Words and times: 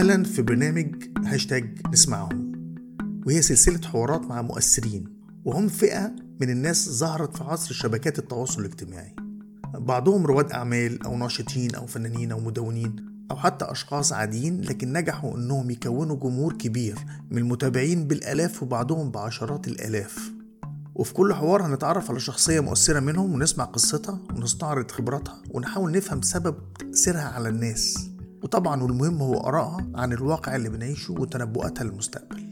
أهلا 0.00 0.24
في 0.24 0.42
برنامج 0.42 0.94
هاشتاج 1.24 1.78
نسمعهم 1.92 2.52
وهي 3.26 3.42
سلسلة 3.42 3.88
حوارات 3.88 4.26
مع 4.26 4.42
مؤثرين 4.42 5.04
وهم 5.44 5.68
فئة 5.68 6.12
من 6.40 6.50
الناس 6.50 6.90
ظهرت 6.90 7.36
في 7.36 7.44
عصر 7.44 7.74
شبكات 7.74 8.18
التواصل 8.18 8.60
الاجتماعي. 8.60 9.14
بعضهم 9.74 10.26
رواد 10.26 10.52
أعمال 10.52 11.02
أو 11.02 11.16
ناشطين 11.16 11.74
أو 11.74 11.86
فنانين 11.86 12.32
أو 12.32 12.40
مدونين 12.40 12.96
أو 13.30 13.36
حتى 13.36 13.64
أشخاص 13.64 14.12
عاديين 14.12 14.60
لكن 14.60 14.92
نجحوا 14.92 15.36
إنهم 15.36 15.70
يكونوا 15.70 16.16
جمهور 16.16 16.52
كبير 16.52 16.98
من 17.30 17.38
المتابعين 17.38 18.06
بالآلاف 18.06 18.62
وبعضهم 18.62 19.10
بعشرات 19.10 19.68
الآلاف. 19.68 20.32
وفي 20.94 21.14
كل 21.14 21.34
حوار 21.34 21.66
هنتعرف 21.66 22.10
على 22.10 22.20
شخصية 22.20 22.60
مؤثرة 22.60 23.00
منهم 23.00 23.34
ونسمع 23.34 23.64
قصتها 23.64 24.20
ونستعرض 24.36 24.90
خبراتها 24.90 25.42
ونحاول 25.50 25.92
نفهم 25.92 26.22
سبب 26.22 26.56
تأثيرها 26.78 27.28
على 27.28 27.48
الناس. 27.48 28.10
وطبعا 28.42 28.82
والمهم 28.82 29.22
هو 29.22 29.34
آرائها 29.34 29.86
عن 29.94 30.12
الواقع 30.12 30.56
اللي 30.56 30.68
بنعيشه 30.68 31.12
وتنبؤاتها 31.12 31.84
للمستقبل 31.84 32.50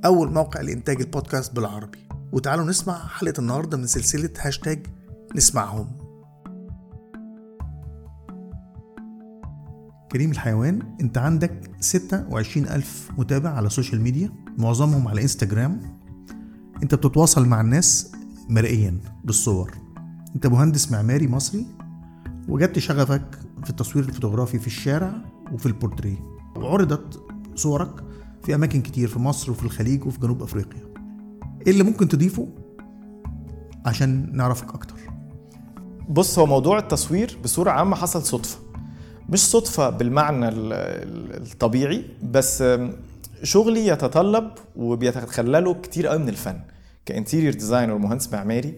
أول 0.05 0.31
موقع 0.31 0.61
لإنتاج 0.61 1.01
البودكاست 1.01 1.55
بالعربي. 1.55 2.07
وتعالوا 2.31 2.65
نسمع 2.65 3.07
حلقة 3.07 3.39
النهاردة 3.39 3.77
من 3.77 3.87
سلسلة 3.87 4.29
هاشتاج 4.39 4.87
نسمعهم. 5.35 5.97
كريم 10.11 10.31
الحيوان 10.31 10.97
أنت 11.01 11.17
عندك 11.17 11.71
26 11.79 12.67
ألف 12.67 13.11
متابع 13.17 13.49
على 13.49 13.67
ال 13.67 13.72
social 13.72 14.01
media 14.01 14.31
معظمهم 14.57 15.07
على 15.07 15.21
انستجرام 15.21 15.98
انت 16.83 16.95
بتتواصل 16.95 17.47
مع 17.47 17.61
الناس 17.61 18.11
مرئيا 18.49 18.97
بالصور. 19.23 19.71
انت 20.35 20.47
مهندس 20.47 20.91
معماري 20.91 21.27
مصري 21.27 21.65
وجدت 22.47 22.79
شغفك 22.79 23.39
في 23.63 23.69
التصوير 23.69 24.05
الفوتوغرافي 24.05 24.59
في 24.59 24.67
الشارع 24.67 25.13
وفي 25.53 25.65
البورتريه. 25.65 26.17
وعرضت 26.55 27.19
صورك 27.55 28.03
في 28.43 28.55
أماكن 28.55 28.81
كتير 28.81 29.07
في 29.07 29.19
مصر 29.19 29.51
وفي 29.51 29.63
الخليج 29.63 30.05
وفي 30.05 30.19
جنوب 30.19 30.43
أفريقيا. 30.43 30.81
إيه 31.67 31.71
اللي 31.71 31.83
ممكن 31.83 32.07
تضيفه؟ 32.07 32.47
عشان 33.85 34.29
نعرفك 34.35 34.73
أكتر. 34.73 34.95
بص 36.09 36.39
هو 36.39 36.45
موضوع 36.45 36.79
التصوير 36.79 37.37
بصورة 37.43 37.71
عامة 37.71 37.95
حصل 37.95 38.23
صدفة. 38.23 38.59
مش 39.29 39.39
صدفة 39.39 39.89
بالمعنى 39.89 40.47
ال- 40.47 40.73
ال- 40.73 41.51
الطبيعي 41.51 42.05
بس 42.23 42.63
شغلي 43.43 43.87
يتطلب 43.87 44.51
وبيتخلله 44.75 45.73
كتير 45.73 46.07
قوي 46.07 46.19
من 46.19 46.29
الفن. 46.29 46.59
ك 47.05 47.10
interior 47.10 47.53
designer 47.53 47.93
ومهندس 47.93 48.33
معماري 48.33 48.73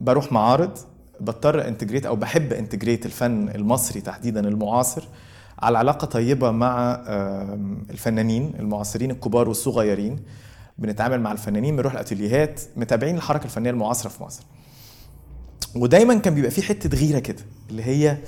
بروح 0.00 0.32
معارض 0.32 0.78
بضطر 1.20 1.68
integrate 1.68 2.06
أو 2.06 2.16
بحب 2.16 2.52
integrate 2.52 3.06
الفن 3.06 3.48
المصري 3.48 4.00
تحديدا 4.00 4.48
المعاصر 4.48 5.04
على 5.58 5.78
علاقة 5.78 6.04
طيبة 6.04 6.50
مع 6.50 6.94
الفنانين 7.90 8.54
المعاصرين 8.58 9.10
الكبار 9.10 9.48
والصغيرين. 9.48 10.18
بنتعامل 10.78 11.20
مع 11.20 11.32
الفنانين 11.32 11.76
بنروح 11.76 11.92
الأتيليهات 11.92 12.60
متابعين 12.76 13.16
الحركة 13.16 13.44
الفنية 13.44 13.70
المعاصرة 13.70 14.08
في 14.10 14.22
مصر. 14.22 14.42
ودايما 15.74 16.14
كان 16.14 16.34
بيبقى 16.34 16.50
في 16.50 16.62
حتة 16.62 16.98
غيرة 16.98 17.18
كده 17.18 17.42
اللي 17.70 17.82
هي 17.82 18.18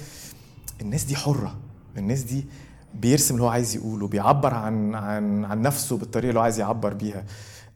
الناس 0.81 1.05
دي 1.05 1.17
حرة 1.17 1.57
الناس 1.99 2.23
دي 2.23 2.45
بيرسم 2.95 3.35
اللي 3.35 3.45
هو 3.45 3.49
عايز 3.49 3.77
يقوله 3.77 4.09
بيعبر 4.09 4.55
عن 4.55 4.95
عن 4.95 5.45
عن 5.45 5.63
نفسه 5.63 5.97
بالطريقة 5.97 6.29
اللي 6.29 6.39
هو 6.39 6.43
عايز 6.45 6.61
يعبر 6.61 6.95
بيها. 6.95 7.25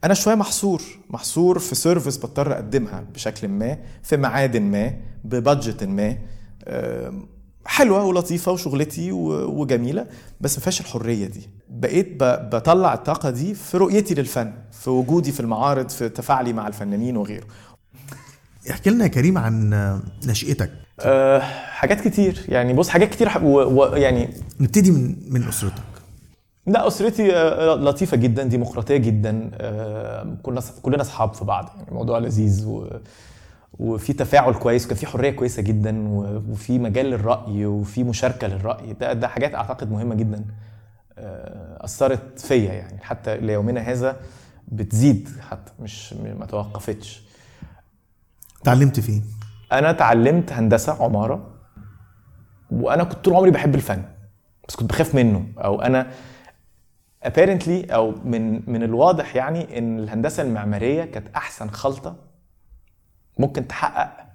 أنا 0.05 0.15
شوية 0.15 0.35
محصور 0.35 0.83
محصور 1.11 1.59
في 1.59 1.75
سيرفيس 1.75 2.19
بضطر 2.19 2.53
أقدمها 2.53 3.05
بشكل 3.15 3.49
ما 3.49 3.79
في 4.03 4.17
ميعاد 4.17 4.57
ما 4.57 4.95
ببادجت 5.25 5.85
ما. 5.85 6.19
آم، 6.67 7.27
حلوة 7.67 8.05
ولطيفة 8.05 8.53
وشغلتي 8.53 9.13
و- 9.13 9.61
وجميلة 9.61 10.07
بس 10.41 10.57
ما 10.59 10.61
فيهاش 10.63 10.81
الحرية 10.81 11.27
دي. 11.27 11.49
بقيت 11.71 12.17
بطلع 12.23 12.95
الطاقة 12.95 13.31
دي 13.31 13.55
في 13.55 13.77
رؤيتي 13.77 14.15
للفن 14.15 14.53
في 14.73 14.91
وجودي 14.91 15.33
في 15.33 15.41
المعارض 15.41 15.89
في 15.89 16.09
تفاعلي 16.09 16.53
مع 16.53 16.69
الفنانين 16.69 17.17
وغيره. 17.17 17.47
احكي 18.71 18.91
لنا 18.91 19.05
يا 19.05 19.09
كريم 19.09 19.39
عن 19.39 19.71
نشأتك. 20.27 20.71
أه 21.01 21.39
حاجات 21.71 22.01
كتير. 22.01 22.45
يعني 22.49 22.73
بص 22.73 22.89
حاجات 22.89 23.11
كتير 23.11 23.29
ح- 23.29 23.43
و- 23.43 23.81
ويعني 23.81 24.29
نبتدي 24.61 24.91
من 24.91 25.17
من 25.31 25.43
أسرتك. 25.49 25.83
لا 26.67 26.87
أسرتي 26.87 27.37
آه، 27.37 27.75
لطيفة 27.75 28.17
جدا 28.17 28.43
ديمقراطية 28.43 28.97
جدا. 28.97 29.51
آه، 29.55 30.37
كلنا 30.43 30.61
كلنا 30.83 31.01
أصحاب 31.03 31.35
في 31.35 31.45
بعض. 31.45 31.71
يعني 31.77 31.89
الموضوع 31.89 32.19
لذيذ 32.19 32.67
و 32.67 32.89
وفي 33.79 34.13
تفاعل 34.13 34.55
كويس 34.55 34.85
وكان 34.87 34.97
في 34.97 35.07
حرية 35.07 35.31
كويسة 35.31 35.63
جدا 35.63 36.09
و- 36.09 36.43
وفي 36.51 36.79
مجال 36.79 37.07
للرأي 37.07 37.67
وفي 37.67 38.05
مشاركة 38.05 38.47
للرأي. 38.47 38.93
ده 39.01 39.13
ده 39.13 39.29
حاجات 39.29 39.55
أعتقد 39.55 39.91
مهمة 39.91 40.15
جدا 40.15 40.45
آه، 41.19 41.85
أثرت 41.85 42.41
فيا 42.41 42.73
يعني. 42.73 42.99
حتى 43.03 43.37
ليومنا 43.37 43.81
هذا 43.81 44.17
بتزيد 44.69 45.29
حتى 45.51 45.73
مش 45.81 46.13
ما 46.39 46.47
توقفتش. 46.47 47.23
اتعلمت 48.63 49.01
فين؟ 49.01 49.25
أنا 49.73 49.91
اتعلمت 49.91 50.53
هندسة 50.53 51.05
عمارة 51.05 51.55
وأنا 52.71 53.05
كنت 53.05 53.25
طول 53.25 53.35
عمري 53.35 53.51
بحب 53.51 53.75
الفن 53.75 54.03
بس 54.69 54.77
كنت 54.77 54.91
بخاف 54.91 55.15
منه 55.15 55.47
أو 55.59 55.83
أنا 55.83 56.11
apparently 57.25 57.93
أو 57.93 58.15
من 58.25 58.71
من 58.71 58.83
الواضح 58.83 59.37
يعني 59.37 59.79
إن 59.79 59.99
الهندسة 59.99 60.43
المعمارية 60.43 61.05
كانت 61.05 61.29
أحسن 61.37 61.71
خلطة 61.71 62.17
ممكن 63.39 63.69
تحقق 63.69 64.27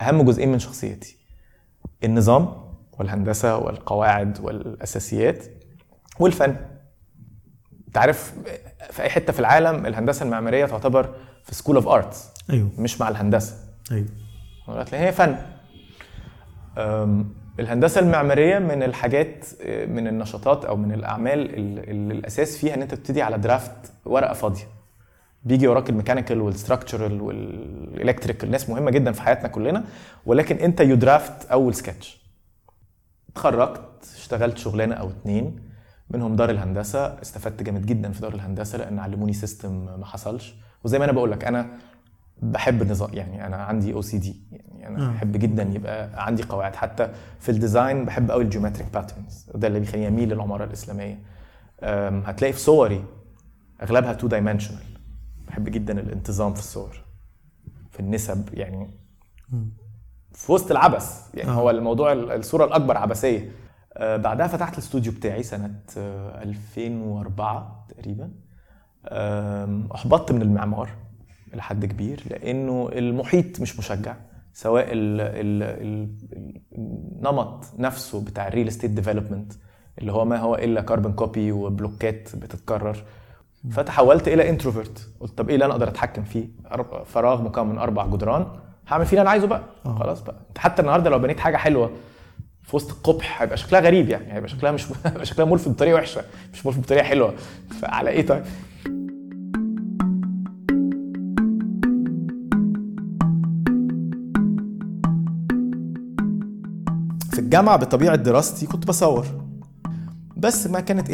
أهم 0.00 0.22
جزئين 0.22 0.52
من 0.52 0.58
شخصيتي. 0.58 1.16
النظام 2.04 2.54
والهندسة 2.98 3.56
والقواعد 3.56 4.40
والأساسيات 4.40 5.44
والفن. 6.18 6.56
أنت 7.88 7.98
عارف 7.98 8.34
في 8.90 9.02
أي 9.02 9.10
حتة 9.10 9.32
في 9.32 9.38
العالم 9.40 9.86
الهندسة 9.86 10.24
المعمارية 10.24 10.66
تعتبر 10.66 11.14
في 11.44 11.54
school 11.54 11.76
of 11.76 11.88
arts 11.88 12.28
أيوه. 12.50 12.70
مش 12.78 13.00
مع 13.00 13.08
الهندسة. 13.08 13.56
ولكن 14.68 14.96
هي 14.96 15.12
فن. 15.12 15.36
أم، 16.78 17.34
الهندسة 17.60 18.00
المعمارية 18.00 18.58
من 18.58 18.82
الحاجات 18.82 19.44
من 19.66 20.06
النشاطات 20.08 20.64
أو 20.64 20.76
من 20.76 20.92
الأعمال 20.92 21.38
ال- 21.58 21.90
اللي 21.90 22.14
الأساس 22.14 22.58
فيها 22.58 22.74
إن 22.74 22.82
أنت 22.82 22.94
بتبتدي 22.94 23.22
على 23.22 23.38
draft 23.38 23.92
ورقة 24.04 24.32
فاضية. 24.32 24.64
بيجي 25.44 25.68
وراك 25.68 25.90
ال 25.90 25.94
mechanical 25.94 26.40
وال 26.40 26.53
structural 26.53 27.20
وال 27.20 27.42
electrical 27.42 28.50
ناس 28.50 28.70
مهمة 28.70 28.90
جدا 28.90 29.12
في 29.12 29.22
حياتنا 29.22 29.48
كلنا 29.48 29.84
ولكن 30.26 30.56
أنت 30.56 30.80
you 30.80 30.96
draft 30.96 31.46
أول 31.50 31.74
سكتش 31.74 32.22
اتخرجت 33.32 33.80
اشتغلت 34.16 34.58
شغلانة 34.58 34.94
أو 34.94 35.08
اتنين 35.08 35.60
منهم 36.10 36.36
دار 36.36 36.50
الهندسة. 36.50 37.06
استفدت 37.22 37.62
جامد 37.62 37.86
جدا 37.86 38.12
في 38.12 38.20
دار 38.20 38.34
الهندسة 38.34 38.78
لأن 38.78 38.98
علموني 38.98 39.32
system 39.32 39.84
ما 40.00 40.06
حصلش. 40.06 40.54
وزي 40.84 40.98
ما 40.98 41.04
أنا 41.04 41.12
بقول 41.12 41.30
لك 41.32 41.44
أنا 41.44 41.66
بحب 42.42 42.82
النظام 42.82 43.14
يعني 43.14 43.46
أنا 43.46 43.56
عندي 43.56 43.94
OCD 43.94 44.36
يعني 44.52 44.96
أنا 44.96 45.08
آه. 45.08 45.12
بحب 45.12 45.32
جدا 45.36 45.62
يبقى 45.62 46.26
عندي 46.26 46.42
قواعد. 46.42 46.74
حتى 46.76 47.12
في 47.40 47.48
ال 47.48 47.56
design 47.56 48.04
بحب 48.04 48.30
قوي 48.30 48.44
ال 48.44 48.49
geometric 48.49 48.92
patterns 48.92 49.50
ده 49.54 49.68
اللي 49.68 49.80
بيخليني 49.80 50.08
أميل 50.08 50.28
للعمارة 50.28 50.64
الإسلامية. 50.64 51.18
هتلاقي 52.24 52.52
في 52.52 52.58
صوري 52.58 53.04
أغلبها 53.82 54.12
two 54.12 54.26
dimensional 54.26 54.82
بحب 55.48 55.64
جدا 55.64 56.00
الانتظام 56.00 56.54
في 56.54 56.60
الصور 56.60 56.96
في 57.90 58.00
النسب 58.00 58.48
يعني 58.54 58.90
في 60.32 60.52
وسط 60.52 60.70
العبث 60.70 61.30
يعني 61.34 61.50
آه. 61.50 61.52
هو 61.54 61.70
الموضوع 61.70 62.12
الصورة 62.12 62.64
الأكبر 62.64 62.96
عبثية. 62.96 63.50
أه، 63.96 64.16
بعدها 64.16 64.46
فتحت 64.46 64.72
الاستوديو 64.72 65.12
بتاعي 65.12 65.42
سنة 65.42 65.74
أه، 65.98 66.42
2004 66.42 67.86
تقريبا. 67.88 68.30
أحبطت 69.94 70.32
من 70.32 70.42
المعمار. 70.42 70.90
لحد 71.54 71.84
كبير 71.84 72.22
لأنه 72.30 72.88
المحيط 72.92 73.60
مش 73.60 73.78
مشجع 73.78 74.14
سواء 74.52 74.84
ال 74.92 75.20
ال 75.20 75.62
ال 75.62 76.08
النمط 76.78 77.64
نفسه 77.78 78.24
بتاع 78.24 78.48
ال 78.48 78.52
real 78.52 78.68
estate 78.68 78.90
development 78.90 79.52
اللي 79.98 80.12
هو 80.12 80.24
ما 80.24 80.36
هو 80.38 80.54
إلا 80.54 80.80
carbon 80.80 81.12
copy 81.12 81.52
وبلوكات 81.52 82.36
بتتكرر. 82.36 82.96
فتحولت 83.70 84.28
إلى 84.28 84.48
introvert 84.50 85.08
قلت 85.20 85.38
طب 85.38 85.48
إيه 85.48 85.54
اللي 85.54 85.64
أنا 85.64 85.72
أقدر 85.72 85.88
أتحكم 85.88 86.22
فيه؟ 86.22 86.48
فراغ 87.04 87.42
مكون 87.42 87.66
من 87.66 87.78
أربع 87.78 88.06
جدران 88.06 88.46
هعمل 88.88 89.06
فيه 89.06 89.10
اللي 89.12 89.22
أنا 89.22 89.30
عايزه 89.30 89.46
بقى. 89.46 89.62
آه. 89.86 89.98
خلاص 89.98 90.20
بقى. 90.22 90.36
حتى 90.58 90.82
النهارده 90.82 91.10
لو 91.10 91.18
بنيت 91.18 91.40
حاجة 91.40 91.56
حلوة 91.56 91.90
في 92.62 92.76
وسط 92.76 92.90
القبح 92.90 93.42
هيبقى 93.42 93.56
شكلها 93.56 93.80
غريب 93.80 94.08
يعني 94.08 94.32
هيبقى 94.32 94.48
شكلها 94.48 94.72
مش 94.72 94.86
هيبقى 95.06 95.26
شكلها 95.26 95.46
ملفت 95.46 95.68
بطريقة 95.68 95.94
وحشة 95.94 96.22
مش 96.52 96.66
ملفت 96.66 96.80
بطريقة 96.80 97.04
حلوة. 97.04 97.34
فعلى 97.80 98.10
إيه 98.10 98.26
طيب؟ 98.26 98.42
في 107.52 107.56
الجامعة 107.58 107.76
بطبيعة 107.76 108.16
دراستي 108.16 108.66
كنت 108.66 108.86
بصور. 108.86 109.26
بس 110.36 110.66
ما 110.66 110.80
كانت 110.80 111.10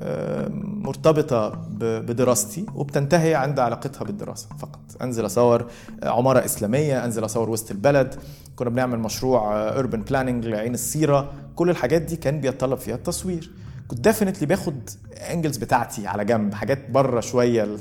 آه، 0.00 0.48
مرتبطة 0.64 1.48
ب- 1.48 2.06
بدراستي 2.06 2.66
وبتنتهي 2.74 3.34
عند 3.34 3.58
علاقتها 3.58 4.04
بالدراسة 4.04 4.48
فقط. 4.58 4.80
أنزل 5.02 5.26
أصور 5.26 5.66
عمارة 6.02 6.44
إسلامية 6.44 7.04
أنزل 7.04 7.24
أصور 7.24 7.50
وسط 7.50 7.70
البلد. 7.70 8.14
كنا 8.56 8.70
بنعمل 8.70 8.98
مشروع 8.98 9.68
urban 9.68 10.02
planning 10.02 10.46
لعين 10.46 10.74
السيرة. 10.74 11.32
كل 11.56 11.70
الحاجات 11.70 12.02
دي 12.02 12.16
كان 12.16 12.40
بيتطلب 12.40 12.78
فيها 12.78 12.94
التصوير. 12.94 13.50
كنت 13.88 14.00
definitely 14.00 14.46
باخد 14.46 14.90
angles 15.30 15.56
بتاعتي 15.56 16.06
على 16.06 16.24
جنب 16.24 16.54
حاجات 16.54 16.90
بره 16.90 17.20
شوية 17.20 17.76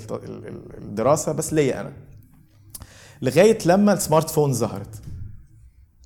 الدراسة 0.77 1.31
بس 1.31 1.53
ليا 1.53 1.81
أنا. 1.81 1.91
لغاية 3.21 3.57
لما 3.65 3.93
ال 3.93 3.99
smart 3.99 4.29
phone 4.29 4.53
ظهرت. 4.53 5.01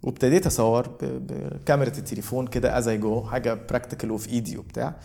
وابتديت 0.03 0.45
اصور 0.45 0.97
بكاميرا 1.01 1.89
التليفون 1.89 2.47
كده 2.47 2.77
as 2.77 2.87
I 2.87 2.97
go 2.97 3.23
حاجة 3.23 3.53
practical 3.53 4.11
وفي 4.11 4.29
ايدي 4.29 4.57
وبتاع 4.57 4.95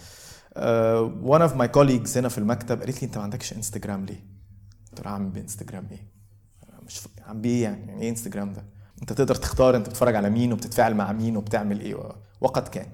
one 1.22 1.42
of 1.42 1.56
my 1.56 1.68
colleagues 1.68 2.18
هنا 2.18 2.28
في 2.28 2.38
المكتب 2.38 2.80
قالت 2.80 3.02
لي 3.02 3.06
انت 3.06 3.16
ما 3.18 3.24
عندكش 3.24 3.52
انستجرام 3.52 4.04
ليه؟ 4.04 4.26
قلت 4.90 5.04
لها 5.04 5.12
اعمل 5.12 5.30
بإنستجرام 5.30 5.88
إيه؟ 5.90 6.12
مش 6.86 6.98
ف... 6.98 7.06
عم 7.26 7.40
بيه 7.40 7.62
يعني 7.62 7.86
يعني 7.86 8.02
إيه 8.02 8.10
انستجرام 8.10 8.52
ده؟ 8.52 8.64
انت 9.02 9.12
تقدر 9.12 9.34
تختار 9.34 9.76
انت 9.76 9.88
بتتفرج 9.88 10.14
على 10.14 10.30
مين 10.30 10.52
وبتتفاعل 10.52 10.94
مع 10.94 11.12
مين 11.12 11.36
وبتعمل 11.36 11.80
إيه. 11.80 11.96
وقد 12.40 12.68
كان 12.68 12.86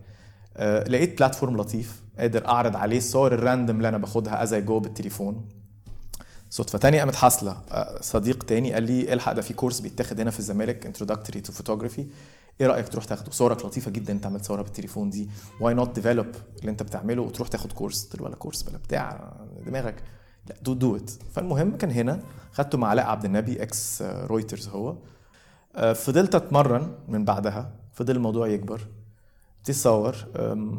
آه، 0.56 0.84
لقيت 0.88 1.18
platform 1.18 1.56
لطيف 1.56 2.02
قادر 2.18 2.48
أعرض 2.48 2.76
عليه 2.76 2.98
الصور 2.98 3.34
ال 3.34 3.40
random 3.40 3.76
اللي 3.76 3.88
أنا 3.88 3.98
باخدها 3.98 4.42
as 4.42 4.52
I 4.52 4.62
go 4.62 4.80
بالتليفون 4.80 5.48
صدفة 6.50 6.78
تانية 6.78 6.98
قامت 6.98 7.14
حاصلة. 7.14 7.56
آه، 7.70 8.00
صديق 8.00 8.42
تاني 8.42 8.72
قال 8.72 8.82
لي 8.82 9.12
الحق 9.12 9.32
ده 9.32 9.42
في 9.42 9.54
course 9.54 9.80
بيتاخد 9.80 10.20
هنا 10.20 10.30
في 10.30 10.38
الزمالك 10.38 10.86
introductory 10.86 11.40
to 11.40 11.52
photography 11.52 12.06
إيه 12.60 12.66
رأيك 12.66 12.88
تروح 12.88 13.04
تاخده؟ 13.04 13.30
صورك 13.30 13.64
لطيفة 13.64 13.90
جدا 13.90 14.12
انت 14.12 14.26
عمال 14.26 14.40
تصورها 14.40 14.62
بالتليفون 14.62 15.10
دي. 15.10 15.28
why 15.60 15.74
not 15.74 15.94
develop 15.94 16.26
اللي 16.60 16.70
انت 16.70 16.82
بتعمله 16.82 17.22
وتروح 17.22 17.48
تاخد 17.48 17.72
course؟ 17.72 18.04
قلت 18.04 18.16
له 18.16 18.24
ولا 18.24 18.36
course 18.36 18.62
بلا 18.62 18.78
بتاع 18.78 19.32
دماغك. 19.66 20.02
لا 20.46 20.56
do 20.62 20.74
do 20.74 20.96
it 20.96 21.10
فالمهم 21.32 21.76
كان 21.76 21.90
هنا 21.90 22.20
خدته 22.52 22.78
مع 22.78 22.88
علاء 22.88 23.06
عبد 23.06 23.24
النبي 23.24 23.62
ex 23.62 24.02
Reuters 24.02 24.68
هو. 24.68 24.96
آه، 25.76 25.92
فضلت 25.92 26.34
أتمرن 26.34 26.94
من 27.08 27.24
بعدها. 27.24 27.72
فضل 27.92 28.16
الموضوع 28.16 28.48
يكبر. 28.48 28.80
تصور 29.72 30.16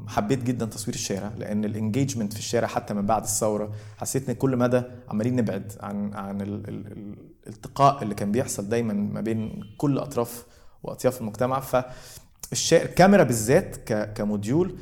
حبيت 0.08 0.44
جدا 0.44 0.66
تصوير 0.66 0.96
الشارع 0.96 1.32
لأن 1.38 1.66
ال 1.66 1.72
engagement 1.72 2.34
في 2.34 2.40
الشارع 2.40 2.68
حتى 2.68 2.94
من 2.94 3.06
بعد 3.06 3.24
الثورة 3.24 3.72
حسيت 3.98 4.30
ان 4.30 4.36
كل 4.36 4.58
مدى 4.58 4.82
عمالين 5.10 5.36
نبعد 5.36 5.74
عن 5.80 6.14
عن 6.14 6.42
ال- 6.42 6.70
ال- 6.70 6.88
ال- 6.92 7.16
الالتقاء 7.48 8.04
اللي 8.04 8.16
كان 8.16 8.32
بيحصل 8.32 8.70
دايما 8.70 8.94
ما 8.94 9.22
بين 9.22 9.64
كل 9.78 9.98
أطراف 9.98 10.46
وأطياف 10.84 11.22
المجتمع. 11.22 11.60
فالشارع 11.60 12.84
الكاميرا 12.84 13.24
بالذات 13.24 13.76
ك 14.18 14.26
module 14.26 14.78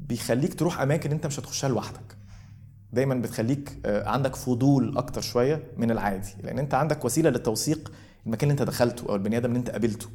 بيخليك 0.00 0.54
تروح 0.54 0.80
أماكن 0.80 1.10
أنت 1.10 1.26
مش 1.26 1.40
هتخشها 1.40 1.68
لوحدك. 1.68 2.16
دايما 2.92 3.14
بتخليك 3.14 3.78
آه، 3.86 4.08
عندك 4.08 4.36
فضول 4.36 4.98
أكتر 4.98 5.20
شوية 5.20 5.62
من 5.76 5.90
العادي 5.90 6.30
لأن 6.42 6.58
أنت 6.58 6.74
عندك 6.74 7.04
وسيلة 7.04 7.30
للتوثيق 7.30 7.92
المكان 8.26 8.50
اللي 8.50 8.60
أنت 8.60 8.68
دخلته 8.70 9.08
أو 9.08 9.14
البني 9.14 9.36
آدم 9.36 9.48
اللي 9.48 9.58
أنت 9.58 9.70
قابلته. 9.70 10.06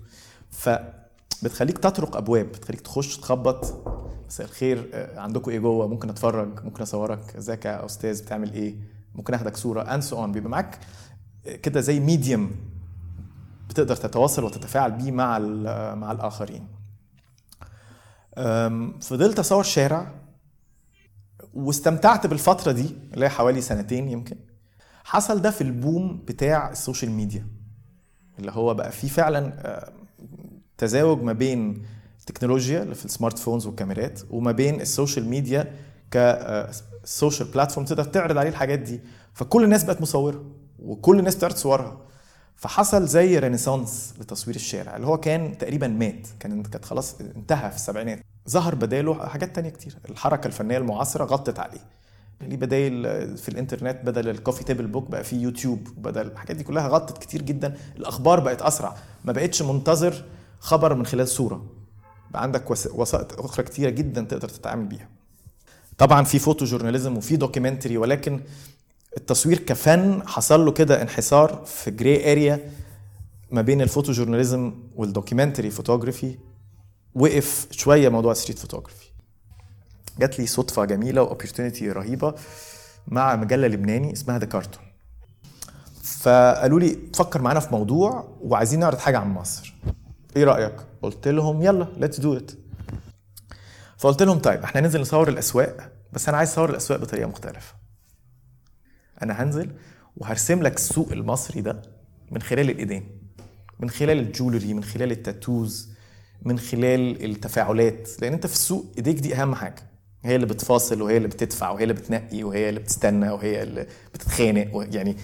فبتخليك 1.42 1.78
تطرق 1.78 2.18
أبواب 2.18 2.46
بتخليك 2.46 2.82
تخش 2.82 3.18
تخبط. 3.18 3.88
مساء 4.28 4.48
الخير 4.48 4.90
آه، 4.94 5.20
عندكم 5.20 5.52
إيه 5.52 5.60
جوه؟ 5.60 5.88
ممكن 5.88 6.10
أتفرج 6.10 6.64
ممكن 6.64 6.82
أصورك. 6.82 7.36
إزيك 7.36 7.66
يا 7.66 7.86
أستاذ؟ 7.86 8.22
بتعمل 8.24 8.54
إيه؟ 8.54 8.76
ممكن 9.16 9.34
أخدك 9.34 9.58
صورة 9.58 9.82
and 9.82 10.04
so 10.04 10.20
on 10.20 10.32
بيبقى 10.32 10.50
معاك 10.50 10.80
آه، 11.48 11.56
كده 11.56 11.82
زي 11.82 12.00
medium 12.00 12.52
بتقدر 13.70 13.96
تتواصل 13.96 14.44
وتتفاعل 14.44 14.92
بيه 14.92 15.12
مع 15.12 15.38
ال- 15.38 15.96
مع 15.98 16.12
الآخرين. 16.12 16.68
فضلت 19.02 19.40
أصور 19.40 19.64
شارع 19.64 20.12
واستمتعت 21.54 22.28
بالفترة 22.28 22.72
دي 22.72 22.96
اللي 23.14 23.26
هي 23.26 23.30
حوالي 23.30 23.62
سنتين 23.62 24.10
يمكن. 24.10 24.38
حصل 25.04 25.42
ده 25.42 25.52
في 25.52 25.62
ال 25.62 25.73
boom 25.73 26.18
بتاع 26.28 26.70
ال 26.72 26.77
social 26.77 27.12
media 27.12 27.48
اللي 28.40 28.52
هو 28.52 28.74
بقى 28.74 28.92
فيه 28.92 29.08
فعلا 29.08 29.54
آه، 29.58 29.94
تزاوج 30.77 31.22
ما 31.22 31.33
بين 31.33 31.86
التكنولوجيا 32.19 32.83
اللي 32.83 32.95
في 32.95 33.06
ال 33.06 33.11
smart 33.11 33.40
phones 33.40 33.66
والكاميرات 33.66 34.22
وما 34.30 34.51
بين 34.51 34.81
ال 34.82 34.88
social 34.88 35.30
media 35.30 35.74
ك 36.12 36.31
social 36.31 37.48
platform 37.50 37.86
تقدر 37.86 38.04
تعرض 38.04 38.38
عليه 38.38 38.50
الحاجات 38.50 38.80
دي. 38.80 39.00
فكل 39.33 39.63
الناس 39.63 39.83
بقت 39.83 40.01
مصورة 40.01 40.45
وكل 40.80 41.19
الناس 41.19 41.36
بتعرض 41.36 41.56
صورها. 41.56 41.98
فحصل 42.56 43.07
زي 43.07 43.39
renaissance 43.40 44.14
لتصوير 44.19 44.56
الشارع 44.56 44.95
اللي 44.95 45.07
هو 45.07 45.18
كان 45.18 45.57
تقريبا 45.57 45.88
مات 45.88 46.27
كان 46.39 46.63
كانت 46.63 46.86
خلاص 46.86 47.16
انتهى 47.36 47.69
في 47.69 47.75
السبعينات. 47.75 48.19
ظهر 48.50 48.75
بداله 48.75 49.27
حاجات 49.27 49.56
تانية 49.56 49.69
كتير. 49.69 49.98
الحركة 50.10 50.48
الفنية 50.48 50.77
المعاصرة 50.77 51.25
غطت 51.25 51.60
عليه. 51.60 51.81
ليه 52.42 52.57
بدايل 52.57 53.04
في 53.38 53.50
الإنترنت 53.50 54.06
بدل 54.06 54.30
ال 54.30 54.34
coffee 54.34 54.64
table 54.64 54.88
book 54.88 55.10
بقى 55.10 55.24
في 55.24 55.36
يوتيوب 55.36 55.88
بدل 55.98 56.22
الحاجات 56.22 56.56
دي 56.56 56.63
كلها 56.63 56.88
غطت 56.88 57.18
كتير 57.18 57.42
جدا. 57.42 57.77
الأخبار 57.98 58.39
بقت 58.39 58.62
أسرع. 58.62 58.95
ما 59.25 59.31
بقتش 59.33 59.62
منتظر 59.62 60.24
خبر 60.66 60.94
من 60.96 61.06
خلال 61.06 61.28
صورة. 61.28 61.66
بقى 62.32 62.42
عندك 62.44 62.72
وس- 62.72 62.88
وسائط 62.88 63.40
أخرى 63.40 63.66
كتيرة 63.66 63.90
جدا 63.90 64.22
تقدر 64.22 64.50
تتعامل 64.50 64.86
بيها. 64.86 65.10
طبعا 65.98 66.24
في 66.24 66.40
photo 66.40 66.66
journalism 66.66 67.18
وفي 67.18 67.36
documentary 67.36 67.98
ولكن 67.98 68.40
التصوير 69.18 69.58
كفن 69.60 70.28
حصل 70.28 70.66
له 70.66 70.72
كده 70.72 71.02
انحسار 71.02 71.64
في 71.66 71.92
gray 71.92 72.32
area 72.32 72.72
ما 73.52 73.62
بين 73.62 73.82
ال 73.82 73.87
photo 73.87 74.12
journalism 74.12 74.74
وال 74.96 75.07
documentary 75.07 75.70
photography. 75.72 76.38
وقف 77.16 77.68
شوية 77.72 78.10
موضوع 78.10 78.32
ال 78.32 78.36
street 78.36 78.60
photography 78.60 79.06
جات 80.20 80.40
لي 80.40 80.48
صدفة 80.48 80.86
جميلة 80.86 81.22
و 81.22 81.27
opportunity 81.27 81.92
رهيبة 81.92 82.36
مع 83.08 83.36
مجلة 83.36 83.68
لبناني 83.68 84.14
اسمها 84.14 84.40
The 84.40 84.46
Carton 84.46 84.84
فقالوا 86.04 86.80
لي 86.80 86.90
تفكر 86.90 87.42
معانا 87.42 87.60
في 87.60 87.72
موضوع 87.72 88.28
وعايزين 88.42 88.80
نعرض 88.80 88.98
حاجة 88.98 89.18
عن 89.18 89.34
مصر. 89.34 89.76
إيه 90.36 90.44
رأيك؟ 90.44 90.76
قلت 91.02 91.28
لهم 91.28 91.62
يلا 91.62 91.88
let's 91.98 92.20
do 92.20 92.38
it 92.38 92.52
فقلت 93.98 94.24
لهم 94.24 94.40
طيب 94.40 94.64
إحنا 94.64 94.82
ننزل 94.82 95.02
نصور 95.02 95.28
الأسواق 95.30 95.92
بس 96.14 96.30
أنا 96.30 96.38
عايز 96.38 96.50
أصور 96.50 96.70
الأسواق 96.70 97.00
بطريقة 97.00 97.28
مختلفة. 97.28 97.74
أنا 99.24 99.44
هنزل 99.44 99.72
وهرسم 100.18 100.64
لك 100.64 100.76
السوق 100.76 101.12
المصري 101.12 101.62
ده 101.62 101.82
من 102.32 102.42
خلال 102.42 102.70
الإيدين 102.70 103.22
من 103.80 103.90
خلال 103.90 104.20
الجولري 104.20 104.74
من 104.74 104.84
خلال 104.84 105.12
التاتوز 105.12 105.90
من 106.42 106.60
خلال 106.60 107.26
التفاعلات 107.26 108.10
لأن 108.22 108.34
أنت 108.34 108.48
في 108.48 108.54
السوق 108.54 108.94
إيديك 108.98 109.20
دي 109.20 109.36
أهم 109.36 109.56
حاجة. 109.56 109.90
هي 110.24 110.36
اللي 110.36 110.46
بتفاصل 110.48 111.02
وهي 111.02 111.18
اللي 111.18 111.28
بتدفع 111.28 111.70
وهي 111.70 111.84
اللي 111.84 111.94
بتنقي 111.94 112.44
وهي 112.44 112.70
اللي 112.70 112.80
بتستنى 112.80 113.30
وهي 113.30 113.63
اللي 113.63 113.88
بتتخانق 114.13 114.88
يعني. 114.96 115.18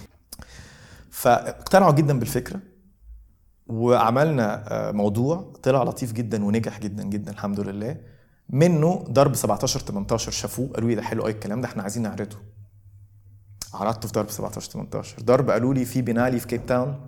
فاقتنعوا 1.11 1.91
جدا 1.93 2.19
بالفكرة. 2.19 2.59
وعملنا 3.71 4.63
آه، 4.71 4.91
موضوع 4.91 5.53
طلع 5.63 5.83
لطيف 5.83 6.11
جدا 6.13 6.45
ونجح 6.45 6.79
جدا 6.79 7.03
جدا 7.03 7.31
الحمد 7.31 7.59
لله. 7.59 7.97
منه 8.49 8.95
ضرب 9.09 9.35
17 9.35 9.79
18 9.79 10.31
شافوه 10.31 10.67
قالوا 10.67 10.89
لي 10.89 10.95
ده 10.95 11.01
حلو 11.01 11.21
قوي 11.21 11.31
الكلام 11.31 11.61
ده 11.61 11.67
إحنا 11.67 11.81
عايزين 11.83 12.03
نعرضه. 12.03 12.37
عرضته 13.73 14.07
في 14.07 14.13
ضرب 14.13 14.29
17 14.29 14.71
18 14.71 15.21
ضرب 15.23 15.49
قالوا 15.49 15.73
لي 15.73 15.85
في 15.85 16.01
بنالي 16.01 16.39
في 16.39 16.47
كيب 16.47 16.65
تاون 16.65 17.07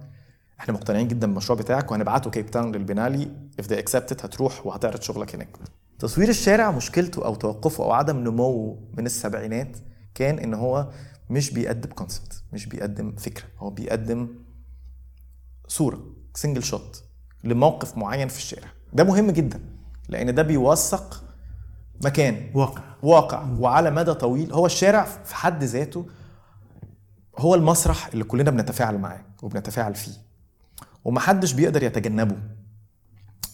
إحنا 0.60 0.74
مقتنعين 0.74 1.08
جدا 1.08 1.28
بالمشروع 1.28 1.60
بتاعك 1.60 1.92
وهنبعته 1.92 2.30
كيب 2.30 2.52
تاون 2.52 2.76
للبنالي. 2.76 3.32
They 3.62 3.76
accept 3.76 4.16
it 4.16 4.26
هتروح 4.26 4.66
وهتعرض 4.66 5.02
شغلك 5.02 5.36
هناك. 5.36 5.58
تصوير 6.00 6.30
الشارع 6.30 6.72
مشكلته 6.72 7.26
أو 7.26 7.36
توقفه 7.36 7.84
أو 7.84 7.92
عدم 7.92 8.18
نموه 8.18 8.80
من 8.98 9.06
السبعينات 9.06 9.78
كان 10.16 10.40
إن 10.40 10.54
هو 10.54 10.90
مش 11.30 11.52
بيقدم 11.52 11.90
concept 11.90 12.44
مش 12.54 12.66
بيقدم 12.66 13.16
فكرة 13.16 13.46
هو 13.58 13.70
بيقدم 13.70 14.28
صورة. 15.68 16.23
single 16.34 16.64
shot 16.64 17.04
لموقف 17.44 17.98
معين 17.98 18.28
في 18.28 18.38
الشارع. 18.38 18.68
ده 18.94 19.04
مهم 19.04 19.32
جدا 19.32 19.60
لأن 20.10 20.36
ده 20.36 20.42
بيوثق 20.42 21.24
مكان. 22.04 22.52
واقع. 22.54 22.84
واقع 23.04 23.48
وعلى 23.60 23.92
مدى 23.92 24.14
طويل. 24.14 24.54
هو 24.54 24.66
الشارع 24.66 25.04
في 25.06 25.36
حد 25.36 25.64
ذاته 25.64 26.06
هو 27.40 27.56
المسرح 27.56 28.08
اللي 28.08 28.24
كلنا 28.24 28.52
بنتفاعل 28.52 28.98
معاه 28.98 29.22
وبنتفاعل 29.44 29.96
فيه 29.96 30.12
ومحدش 31.06 31.54
بيقدر 31.54 31.84
يتجنبه. 31.84 32.38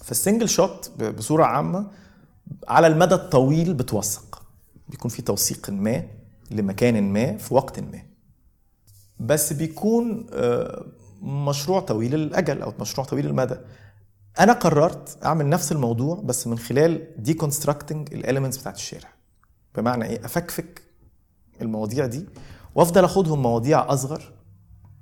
فالسنجل 0.03 0.49
شوت 0.49 0.91
ب- 0.99 1.15
بصورة 1.15 1.43
عامة 1.45 1.91
على 2.67 2.87
المدى 2.87 3.15
الطويل 3.15 3.73
بتوثق. 3.73 4.43
بيكون 4.89 5.11
في 5.11 5.21
توثيق 5.21 5.69
ما 5.69 6.03
لمكان 6.51 7.13
ما 7.13 7.37
في 7.37 7.53
وقت 7.53 7.79
ما. 7.79 8.01
بس 9.19 9.53
بيكون 9.53 10.27
آه، 10.33 10.85
مشروع 11.21 11.79
طويل 11.79 12.15
الأجل 12.15 12.61
أو 12.61 12.73
مشروع 12.79 13.07
طويل 13.07 13.25
المدى. 13.27 13.55
أنا 14.39 14.53
قررت 14.53 15.25
أعمل 15.25 15.49
نفس 15.49 15.71
الموضوع 15.71 16.21
بس 16.23 16.47
من 16.47 16.57
خلال 16.57 17.07
deconstructing 17.17 18.13
ال 18.13 18.18
elements 18.18 18.57
بتاعت 18.57 18.75
الشارع. 18.75 19.09
بمعنى 19.75 20.05
إيه؟ 20.05 20.25
أفكفك 20.25 20.81
المواضيع 21.61 22.05
دي 22.05 22.25
وأفضل 22.75 23.03
أخدهم 23.03 23.41
مواضيع 23.41 23.93
أصغر 23.93 24.33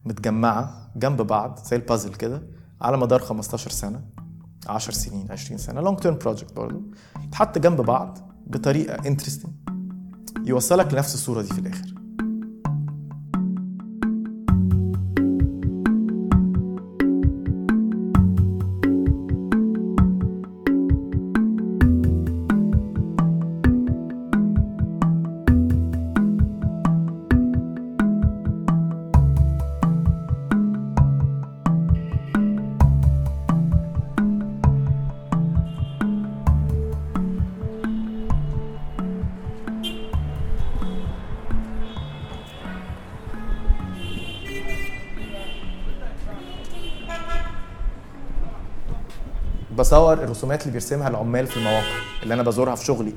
متجمعة 0.05 0.91
جنب 0.95 1.21
بعض 1.21 1.59
زي 1.65 1.75
البازل 1.75 2.13
كده 2.13 2.43
على 2.81 2.97
مدار 2.97 3.19
15 3.19 3.71
سنة 3.71 4.01
10 4.67 4.93
سنين 4.93 5.31
20 5.31 5.57
سنة 5.57 5.81
long 5.81 5.99
term 5.99 6.15
project 6.17 6.53
برضه 6.53 6.81
تحط 7.31 7.57
جنب 7.57 7.81
بعض 7.81 8.17
بطريقة 8.47 9.07
interesting 9.07 9.53
يوصلك 10.45 10.93
لنفس 10.93 11.13
الصورة 11.13 11.41
دي 11.41 11.47
في 11.47 11.59
الآخر. 11.59 11.93
بصور 49.87 50.13
الرسومات 50.13 50.61
اللي 50.61 50.71
بيرسمها 50.71 51.07
العمال 51.07 51.47
في 51.47 51.57
المواقع 51.57 51.95
اللي 52.23 52.33
أنا 52.33 52.43
بزورها 52.43 52.75
في 52.75 52.85
شغلي. 52.85 53.13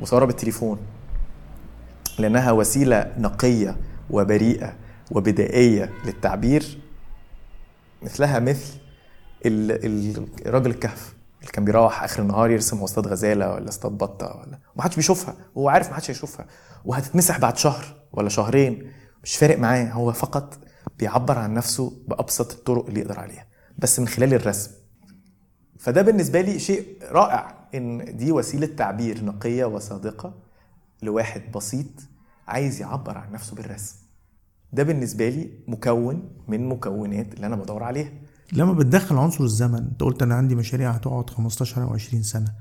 بصورها 0.00 0.26
بالتليفون. 0.26 0.78
لأنها 2.18 2.52
وسيلة 2.52 3.12
نقية 3.18 3.76
وبريئة 4.10 4.76
وبدائية 5.10 5.90
للتعبير. 6.04 6.78
مثلها 8.02 8.38
مثل 8.38 8.78
ال- 9.46 9.84
ال- 9.86 10.28
الراجل 10.46 10.70
الكهف 10.70 11.14
اللي 11.40 11.52
كان 11.52 11.64
بيروح 11.64 12.02
آخر 12.02 12.22
النهار 12.22 12.50
يرسم 12.50 12.78
هو 12.78 12.86
غزالة 12.86 13.52
ولا 13.52 13.68
اصطاد 13.68 13.92
بطة 13.92 14.26
ولا 14.26 14.58
ما 14.76 14.82
حدش 14.82 14.96
بيشوفها. 14.96 15.34
هو 15.58 15.68
عارف 15.68 15.88
ما 15.88 15.94
حدش 15.94 16.10
هيشوفها. 16.10 16.46
وهتتمسح 16.84 17.38
بعد 17.38 17.56
شهر 17.56 17.84
ولا 18.12 18.28
شهرين. 18.28 18.92
مش 19.22 19.36
فارق 19.36 19.58
معاه. 19.58 19.84
هو 19.84 20.12
فقط 20.12 20.58
بيعبر 20.98 21.38
عن 21.38 21.54
نفسه 21.54 21.92
بأبسط 22.08 22.52
الطرق 22.52 22.86
اللي 22.86 23.00
يقدر 23.00 23.20
عليها. 23.20 23.46
بس 23.78 24.00
من 24.00 24.08
خلال 24.08 24.34
الرسم. 24.34 24.83
فده 25.84 26.02
بالنسبة 26.02 26.40
لي 26.40 26.58
شيء 26.58 26.86
رائع 27.10 27.68
إن 27.74 28.16
دي 28.16 28.32
وسيلة 28.32 28.66
تعبير 28.66 29.24
نقية 29.24 29.64
وصادقة 29.64 30.34
لواحد 31.02 31.42
بسيط 31.54 31.86
عايز 32.48 32.80
يعبر 32.80 33.18
عن 33.18 33.32
نفسه 33.32 33.56
بالرسم. 33.56 33.96
ده 34.72 34.82
بالنسبة 34.82 35.28
لي 35.28 35.50
مكون 35.68 36.28
من 36.48 36.68
مكونات 36.68 37.34
اللي 37.34 37.46
أنا 37.46 37.56
بدور 37.56 37.82
عليها. 37.82 38.10
لما 38.52 38.72
بتدخل 38.72 39.16
عنصر 39.16 39.44
الزمن 39.44 39.78
أنت 39.78 40.00
قلت 40.00 40.22
أنا 40.22 40.34
عندي 40.34 40.54
مشاريع 40.54 40.90
هتقعد 40.90 41.30
15 41.30 41.82
أو 41.82 41.94
20 41.94 42.22
سنة. 42.22 42.52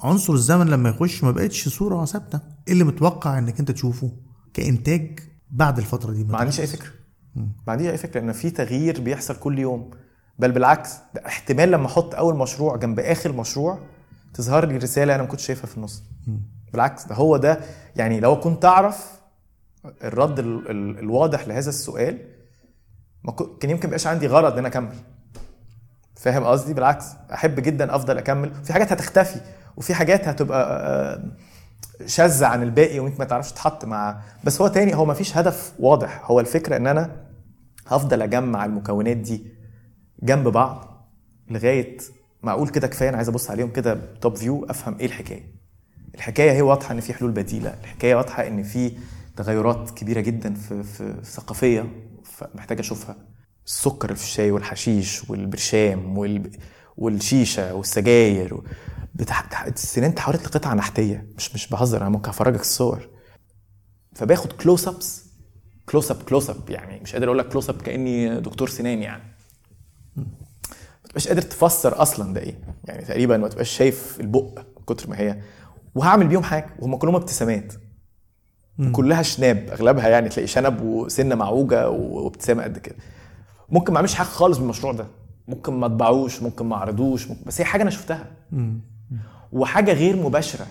عنصر 0.00 0.32
الزمن 0.32 0.66
لما 0.66 0.88
يخش 0.88 1.24
ما 1.24 1.30
بقتش 1.30 1.68
صورة 1.68 2.04
ثابتة. 2.04 2.40
إيه 2.68 2.72
اللي 2.72 2.84
متوقع 2.84 3.38
إنك 3.38 3.60
أنت 3.60 3.70
تشوفه 3.70 4.12
كإنتاج 4.54 5.20
بعد 5.50 5.78
الفترة 5.78 6.12
دي؟ 6.12 6.24
ما 6.24 6.38
عنديش 6.38 6.60
أي 6.60 6.66
فكرة. 6.66 6.90
ما 7.34 7.52
عنديش 7.66 7.86
أي 7.86 7.98
فكرة 7.98 8.20
ان 8.20 8.32
في 8.32 8.50
تغيير 8.50 9.00
بيحصل 9.00 9.36
كل 9.36 9.58
يوم. 9.58 9.90
بل 10.38 10.52
بالعكس 10.52 10.90
ده 11.14 11.26
احتمال 11.26 11.70
لما 11.70 11.86
أحط 11.86 12.14
أول 12.14 12.36
مشروع 12.36 12.76
جنب 12.76 13.00
آخر 13.00 13.32
مشروع 13.32 13.78
تظهر 14.34 14.66
لي 14.66 14.76
رسالة 14.76 15.14
أنا 15.14 15.22
ما 15.22 15.28
كنتش 15.28 15.46
شايفها 15.46 15.66
في 15.66 15.76
النص. 15.76 16.02
بالعكس 16.72 17.06
ده 17.06 17.14
هو 17.14 17.36
ده 17.36 17.60
يعني 17.96 18.20
لو 18.20 18.40
كنت 18.40 18.64
أعرف 18.64 19.12
الرد 20.04 20.38
ال 20.38 20.70
ال 20.70 20.98
الواضح 20.98 21.48
لهذا 21.48 21.68
السؤال 21.68 22.18
ما 23.24 23.32
كان 23.60 23.70
يمكن 23.70 23.86
مبقاش 23.88 24.06
عندي 24.06 24.26
غرض 24.26 24.52
إن 24.52 24.58
أنا 24.58 24.68
أكمل. 24.68 24.94
فاهم 26.16 26.44
قصدي؟ 26.44 26.74
بالعكس 26.74 27.04
أحب 27.32 27.60
جدا 27.60 27.94
أفضل 27.96 28.18
أكمل. 28.18 28.54
في 28.64 28.72
حاجات 28.72 28.92
هتختفي 28.92 29.40
وفي 29.76 29.94
حاجات 29.94 30.28
هتبقى 30.28 30.86
آه، 30.86 31.24
شاذة 32.06 32.46
عن 32.46 32.62
الباقي 32.62 33.00
وأنت 33.00 33.18
ما 33.18 33.24
تعرفش 33.24 33.52
تحط 33.52 33.84
مع 33.84 34.20
بس 34.44 34.60
هو 34.60 34.68
تاني 34.68 34.94
هو 34.94 35.04
ما 35.04 35.14
فيش 35.14 35.36
هدف 35.36 35.72
واضح. 35.78 36.22
هو 36.30 36.40
الفكرة 36.40 36.76
إن 36.76 36.86
أنا 36.86 37.16
هفضل 37.86 38.22
أجمع 38.22 38.64
المكونات 38.64 39.16
دي 39.16 39.55
جنب 40.22 40.48
بعض 40.48 41.08
لغاية 41.50 41.96
ما 42.42 42.52
أقول 42.52 42.68
كده 42.68 42.86
كفاية 42.86 43.08
أنا 43.08 43.16
عايز 43.16 43.28
أبص 43.28 43.50
عليهم 43.50 43.70
كده 43.70 44.14
توب 44.20 44.36
فيو 44.36 44.64
أفهم 44.70 44.96
إيه 45.00 45.06
الحكاية. 45.06 45.56
الحكاية 46.14 46.52
هي 46.52 46.62
واضحة 46.62 46.92
إن 46.92 47.00
في 47.00 47.14
حلول 47.14 47.30
بديلة 47.32 47.70
الحكاية 47.80 48.14
واضحة 48.14 48.46
إن 48.46 48.62
في 48.62 48.92
تغيرات 49.36 49.90
كبيرة 49.90 50.20
جدا 50.20 50.54
في, 50.54 50.82
في, 50.82 51.22
في 51.22 51.30
ثقافية 51.30 51.86
محتاج 52.54 52.78
أشوفها. 52.78 53.16
السكر 53.66 54.14
في 54.14 54.22
الشاي 54.22 54.50
والحشيش 54.50 55.30
والبرشام 55.30 56.18
وال... 56.18 56.50
والشيشة 56.96 57.74
والسجاير. 57.74 58.60
بتح... 59.14 59.64
السنان 59.66 60.14
تحولت 60.14 60.44
لقطعة 60.46 60.74
نحتية 60.74 61.26
مش 61.36 61.54
مش 61.54 61.68
بهزر 61.68 62.00
أنا 62.02 62.08
ممكن 62.08 62.28
أفرجك 62.28 62.60
الصور. 62.60 63.08
فباخد 64.14 64.52
close 64.52 64.88
ups 64.88 65.26
close 65.86 66.10
up 66.10 66.22
close 66.22 66.50
up 66.50 66.70
يعني 66.70 67.00
مش 67.00 67.12
قادر 67.12 67.26
أقول 67.26 67.38
لك 67.38 67.48
close 67.48 67.68
up 67.70 67.82
كأني 67.82 68.40
دكتور 68.40 68.68
سنان 68.68 69.02
يعني. 69.02 69.35
ما 70.16 70.24
تبقاش 71.08 71.28
قادر 71.28 71.42
تفسر 71.42 72.02
أصلا 72.02 72.34
ده 72.34 72.40
إيه. 72.40 72.54
يعني 72.84 73.04
تقريبا 73.04 73.36
ما 73.36 73.48
تبقاش 73.48 73.70
شايف 73.70 74.16
البق 74.20 74.58
كتر 74.86 75.10
ما 75.10 75.18
هي. 75.18 75.40
وهعمل 75.94 76.26
بيهم 76.26 76.42
حاجة 76.42 76.66
وهم 76.78 76.96
كلهم 76.96 77.14
ابتسامات. 77.16 77.72
كلها 78.92 79.22
شناب 79.22 79.68
أغلبها 79.72 80.08
يعني 80.08 80.28
تلاقي 80.28 80.46
شنب 80.46 80.82
وسنة 80.82 81.34
معوجة 81.34 81.88
وابتسامة 81.90 82.62
قد 82.62 82.78
كده. 82.78 82.96
ممكن 83.68 83.92
ما 83.92 83.96
أعملش 83.96 84.14
حاجة 84.14 84.26
خالص 84.26 84.58
بالمشروع 84.58 84.92
ده. 84.92 85.06
ممكن 85.48 85.72
ما 85.72 85.86
أطبعوش 85.86 86.42
ممكن 86.42 86.66
ما 86.66 86.76
أعرضوش 86.76 87.28
ممكن 87.28 87.42
بس 87.46 87.60
هي 87.60 87.64
حاجة 87.64 87.82
أنا 87.82 87.90
شفتها. 87.90 88.30
وحاجة 89.52 89.92
غير 89.92 90.16
مباشرة. 90.16 90.66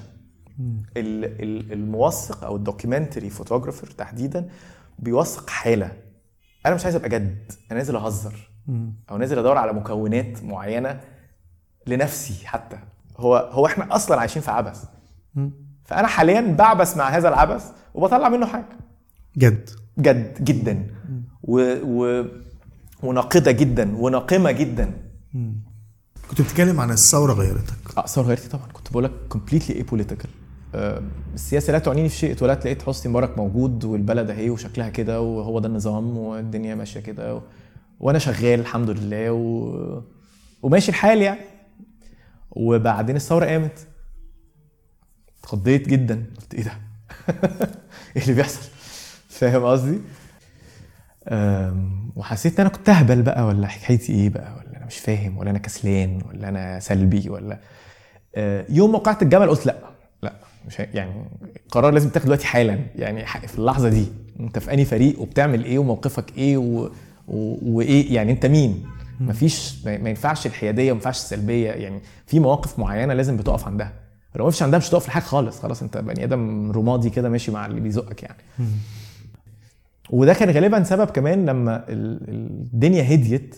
ال- 0.97 1.25
ال- 1.43 1.73
الموثق 1.73 2.43
أو 2.43 2.55
ال 2.55 2.62
documentary 2.62 3.29
photographer 3.29 3.87
تحديدا 3.87 4.49
بيوثق 4.99 5.49
حالة. 5.49 5.91
أنا 6.65 6.75
مش 6.75 6.83
عايز 6.83 6.95
أبقى 6.95 7.09
جد 7.09 7.51
أنا 7.71 7.79
نازل 7.79 7.95
اهزر 7.95 8.49
أو 9.09 9.17
نازل 9.17 9.39
أدور 9.39 9.57
على 9.57 9.73
مكونات 9.73 10.43
معينة 10.43 10.99
لنفسي 11.87 12.47
حتى. 12.47 12.77
هو 13.17 13.49
هو 13.51 13.65
إحنا 13.65 13.95
أصلا 13.95 14.19
عايشين 14.19 14.41
في 14.41 14.51
عبث. 14.51 14.83
فأنا 15.83 16.07
حاليا 16.07 16.55
بعبث 16.57 16.97
مع 16.97 17.09
هذا 17.09 17.29
العبث 17.29 17.71
وبطلع 17.93 18.29
منه 18.29 18.45
حاجة. 18.45 18.77
جد. 19.37 19.69
جد 19.99 20.43
جدا. 20.43 20.87
و... 21.43 21.75
و... 21.83 22.25
وناقدة 23.03 23.51
جدا 23.51 23.97
وناقمة 23.97 24.51
جدا. 24.51 24.91
كنت 26.29 26.41
بتتكلم 26.41 26.79
عن 26.81 26.91
الثورة 26.91 27.33
غيرتك. 27.33 27.97
آه 27.97 28.05
ثوره 28.05 28.25
غيرتي 28.25 28.49
طبعا. 28.49 28.65
كنت 28.73 28.91
بقول 28.91 29.03
لك 29.03 29.11
completely 29.29 29.75
apolitical 29.75 30.29
السياسة 31.33 31.73
لا 31.73 31.79
تعنيني 31.79 32.09
في 32.09 32.15
شيء. 32.15 32.31
اتولدت 32.31 32.65
لقيت 32.65 32.81
حسني 32.81 33.11
مبارك 33.11 33.37
موجود 33.37 33.85
والبلد 33.85 34.29
أهي 34.29 34.49
وشكلها 34.49 34.89
كده 34.89 35.21
وهو 35.21 35.59
ده 35.59 35.67
النظام 35.67 36.17
والدنيا 36.17 36.75
ماشية 36.75 36.99
كده 36.99 37.35
و... 37.35 37.41
وأنا 37.99 38.19
شغال 38.19 38.59
الحمد 38.59 38.89
لله 38.89 39.31
و... 39.31 40.01
وماشي 40.61 40.89
الحال 40.89 41.21
يعني. 41.21 41.41
وبعدين 42.51 43.15
الثورة 43.15 43.45
قامت. 43.45 43.87
اتخضيت 45.39 45.89
جدا. 45.89 46.25
قلت 46.37 46.53
إيه 46.53 46.63
ده؟ 46.63 46.71
إيه 48.15 48.21
اللي 48.21 48.33
بيحصل؟ 48.33 48.69
فاهم 49.29 49.65
قصدي؟ 49.65 49.99
وحسيت 52.15 52.59
إن 52.59 52.65
أنا 52.65 52.75
كنت 52.75 52.89
أهبل 52.89 53.21
بقى 53.21 53.45
ولا 53.45 53.67
حكايتي 53.67 54.13
إيه 54.13 54.29
بقى؟ 54.29 54.55
ولا 54.55 54.77
أنا 54.77 54.85
مش 54.85 54.97
فاهم؟ 54.97 55.37
ولا 55.37 55.49
أنا 55.49 55.59
كسلان؟ 55.59 56.21
ولا 56.29 56.49
أنا 56.49 56.79
سلبي؟ 56.79 57.29
ولا 57.29 57.59
أه، 58.35 58.65
يوم 58.69 58.91
ما 58.91 58.97
وقعت 58.97 59.21
الجبل 59.21 59.49
قلت 59.49 59.65
لأ. 59.65 59.75
لأ 60.23 60.33
مش 60.67 60.79
يعني 60.79 61.25
قرار 61.71 61.93
لازم 61.93 62.09
تاخد 62.09 62.25
دلوقتي 62.25 62.47
حالا. 62.47 62.79
يعني 62.95 63.25
في 63.25 63.59
اللحظة 63.59 63.89
دي. 63.89 64.05
أنت 64.39 64.59
في 64.59 64.73
أنهي 64.73 64.85
فريق؟ 64.85 65.21
وبتعمل 65.21 65.65
إيه؟ 65.65 65.79
وموقفك 65.79 66.37
إيه؟ 66.37 66.57
و... 66.57 66.89
وإيه 67.27 68.15
يعني 68.15 68.31
أنت 68.31 68.45
مين؟ 68.45 68.85
مفيش 69.19 69.85
ما 69.85 70.09
ينفعش 70.09 70.45
الحيادية 70.45 70.91
وما 70.91 70.99
ينفعش 70.99 71.17
السلبية 71.17 71.71
يعني 71.71 71.99
في 72.27 72.39
مواقف 72.39 72.79
معينة 72.79 73.13
لازم 73.13 73.37
بتقف 73.37 73.67
عندها. 73.67 73.93
لو 74.35 74.39
ما 74.39 74.43
وقفتش 74.43 74.63
عندها 74.63 74.79
مش 74.79 74.89
هتقف 74.89 75.07
لحاجة 75.07 75.23
خالص 75.23 75.59
خلاص 75.59 75.81
أنت 75.81 75.97
بني 75.97 76.23
آدم 76.23 76.71
رمادي 76.71 77.09
كده 77.09 77.29
ماشي 77.29 77.51
مع 77.51 77.65
اللي 77.65 77.81
بيزقك 77.81 78.23
يعني. 78.23 78.37
وده 80.09 80.33
كان 80.33 80.49
غالبا 80.49 80.83
سبب 80.83 81.09
كمان 81.09 81.45
لما 81.45 81.83
ال- 81.89 82.29
الدنيا 82.73 83.13
هديت. 83.15 83.55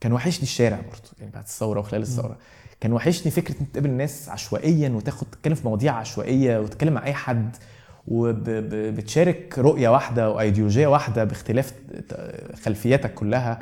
كان 0.00 0.12
وحشني 0.12 0.42
الشارع 0.42 0.76
برضه 0.76 1.10
يعني 1.18 1.30
بعد 1.32 1.42
الثورة 1.44 1.80
وخلال 1.80 2.02
الثورة. 2.02 2.36
كان 2.80 2.92
وحشني 2.92 3.30
فكرة 3.32 3.54
انك 3.60 3.68
تقابل 3.72 3.90
الناس 3.90 4.28
عشوائيا 4.28 4.88
وتاخد 4.90 5.26
تتكلم 5.32 5.54
في 5.54 5.66
مواضيع 5.68 5.92
عشوائية 5.94 6.58
وتتكلم 6.58 6.92
مع 6.92 7.04
أي 7.04 7.14
حد. 7.14 7.56
وبتشارك 8.08 9.58
رؤية 9.58 9.88
واحدة 9.88 10.30
وايديولوجيه 10.30 10.86
واحدة 10.86 11.24
باختلاف 11.24 11.72
خلفياتك 12.64 13.14
كلها. 13.14 13.58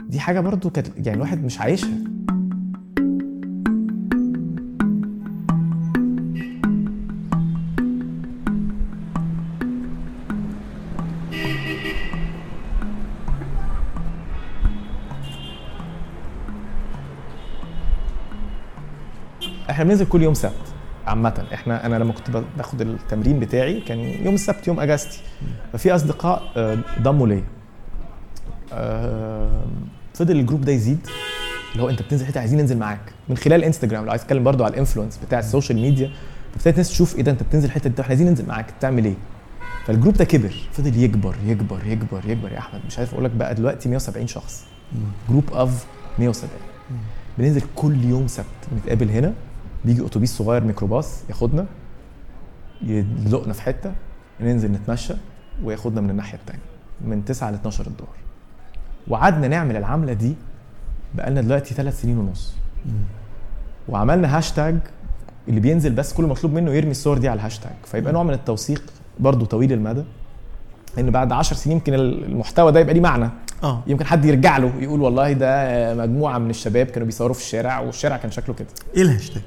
دي 0.00 0.20
حاجة 0.20 0.40
برضو 0.40 0.70
كانت 0.70 0.88
يعني 0.96 1.16
الواحد 1.16 1.44
مش 1.44 1.60
عايشها. 1.60 1.98
إحنا 19.70 19.84
بننزل 19.84 20.06
كل 20.06 20.22
يوم 20.22 20.34
سبت. 20.34 20.75
عامة 21.06 21.44
إحنا 21.54 21.86
أنا 21.86 21.96
لما 21.96 22.12
كنت 22.12 22.30
باخد 22.56 22.80
التمرين 22.80 23.40
بتاعي 23.40 23.80
كان 23.80 23.98
يوم 23.98 24.34
السبت 24.34 24.68
يوم 24.68 24.80
أجازتي. 24.80 25.20
ففي 25.72 25.94
أصدقاء 25.94 26.42
آه، 26.56 26.78
ضموا 27.02 27.26
ليا. 27.26 27.44
آه، 28.72 29.64
فضل 30.14 30.36
ال 30.36 30.40
group 30.40 30.60
ده 30.60 30.72
يزيد. 30.72 31.06
اللي 31.72 31.82
هو 31.82 31.88
أنت 31.90 32.02
بتنزل 32.02 32.26
حتة 32.26 32.40
عايزين 32.40 32.58
ننزل 32.60 32.78
معاك. 32.78 33.00
من 33.28 33.36
خلال 33.36 33.64
إنستجرام 33.64 34.04
لو 34.04 34.10
عايز 34.10 34.22
تتكلم 34.22 34.44
برضو 34.44 34.64
على 34.64 34.72
ال 34.74 34.78
influence 34.78 35.18
بتاع 35.26 35.38
ال 35.38 35.44
social 35.44 35.78
media 35.78 36.10
ابتدت 36.54 36.68
الناس 36.74 36.88
تشوف 36.88 37.16
إيه 37.16 37.22
ده 37.22 37.32
أنت 37.32 37.42
بتنزل 37.42 37.66
الحته 37.66 37.90
دي 37.90 37.94
إحنا 38.02 38.08
عايزين 38.08 38.26
ننزل 38.28 38.46
معاك. 38.46 38.66
تعمل 38.80 39.04
إيه؟ 39.04 39.14
فال 39.86 39.94
group 39.94 40.14
ده 40.14 40.24
كبر. 40.24 40.54
فضل 40.72 40.96
يكبر 41.02 41.34
يكبر 41.46 41.78
يكبر 41.86 42.20
يكبر 42.30 42.52
يا 42.52 42.58
أحمد. 42.58 42.80
مش 42.86 42.98
عارف 42.98 43.12
أقول 43.12 43.24
لك 43.24 43.30
بقى 43.30 43.54
دلوقتي 43.54 43.88
170 43.88 44.26
شخص. 44.26 44.64
group 45.28 45.50
of 45.52 45.84
170 46.18 46.50
بننزل 47.38 47.62
كل 47.76 48.04
يوم 48.04 48.26
سبت 48.26 48.46
نتقابل 48.76 49.10
هنا. 49.10 49.32
بيجي 49.84 50.06
أتوبيس 50.06 50.36
صغير 50.38 50.64
ميكروباص 50.64 51.20
ياخدنا 51.28 51.66
يزقنا 52.82 53.52
في 53.52 53.62
حتة 53.62 53.92
ننزل 54.40 54.72
نتمشى 54.72 55.14
وياخدنا 55.64 56.00
من 56.00 56.10
الناحية 56.10 56.38
الثانية 56.38 56.62
من 57.00 57.24
9 57.24 57.50
ل 57.50 57.54
12 57.54 57.86
الظهر 57.86 58.16
وقعدنا 59.08 59.48
نعمل 59.48 59.76
العملة 59.76 60.12
دي 60.12 60.34
بقالنا 61.14 61.40
دلوقتي 61.40 61.74
ثلاث 61.74 62.02
سنين 62.02 62.18
ونص. 62.18 62.54
وعملنا 63.88 64.38
هاشتاج 64.38 64.76
اللي 65.48 65.60
بينزل 65.60 65.92
بس 65.92 66.12
كل 66.12 66.24
مطلوب 66.24 66.52
منه 66.52 66.70
يرمي 66.70 66.90
الصور 66.90 67.18
دي 67.18 67.28
على 67.28 67.38
الهاشتاج. 67.38 67.72
فيبقى 67.84 68.12
نوع 68.12 68.22
من 68.22 68.32
التوثيق 68.34 68.82
برضه 69.20 69.46
طويل 69.46 69.72
المدى 69.72 70.04
إن 70.98 71.10
بعد 71.10 71.32
10 71.32 71.56
سنين 71.56 71.76
يمكن 71.76 71.94
المحتوى 71.94 72.72
ده 72.72 72.80
يبقى 72.80 72.94
ليه 72.94 73.00
معنى. 73.00 73.30
آه. 73.62 73.82
يمكن 73.86 74.04
حد 74.06 74.24
يرجع 74.24 74.56
له 74.56 74.72
يقول 74.80 75.00
والله 75.00 75.32
ده 75.32 75.94
مجموعة 75.94 76.38
من 76.38 76.50
الشباب 76.50 76.86
كانوا 76.86 77.06
بيصوروا 77.06 77.34
في 77.34 77.40
الشارع 77.40 77.80
والشارع 77.80 78.16
كان 78.16 78.30
شكله 78.30 78.54
كده. 78.54 78.68
إيه 78.96 79.02
الهاشتاج؟ 79.02 79.42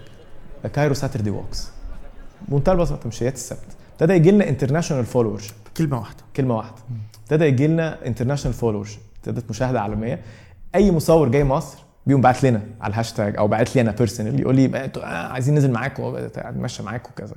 Cairo 0.68 0.94
Saturday 0.94 1.30
Walks 1.30 1.70
بمنتهى 2.48 2.74
البساطة 2.74 3.08
مشيات 3.08 3.34
السبت. 3.34 3.78
ابتدى 3.94 4.14
يجي 4.14 4.32
لنا 4.32 4.50
international 4.50 5.06
followers 5.06 5.48
كلمة 5.78 6.00
واحدة. 6.00 6.24
كلمة 6.36 6.58
واحدة. 6.58 6.76
ابتدى 7.24 7.46
يجي 7.46 7.68
لنا 7.68 8.08
international 8.08 8.58
followers 8.58 8.98
ابتدت 9.18 9.50
مشاهدة 9.50 9.82
عالمية. 9.82 10.22
أي 10.76 10.92
مصور 10.92 11.30
جاي 11.30 11.44
مصر 11.44 11.78
بيقوم 12.06 12.22
باعت 12.22 12.44
لنا 12.44 12.62
على 12.82 12.92
الهاشتاج 12.92 13.38
أو 13.38 13.48
باعت 13.48 13.76
لي 13.76 13.82
أنا 13.82 13.92
personal 13.92 14.40
يقول 14.40 14.56
لي 14.56 14.86
أنتوا 14.86 15.04
آه، 15.04 15.32
عايزين 15.32 15.54
ننزل 15.56 15.72
معاكم 15.72 16.04
اتمشى 16.16 16.84
معاكم 16.84 17.10
وكذا. 17.12 17.36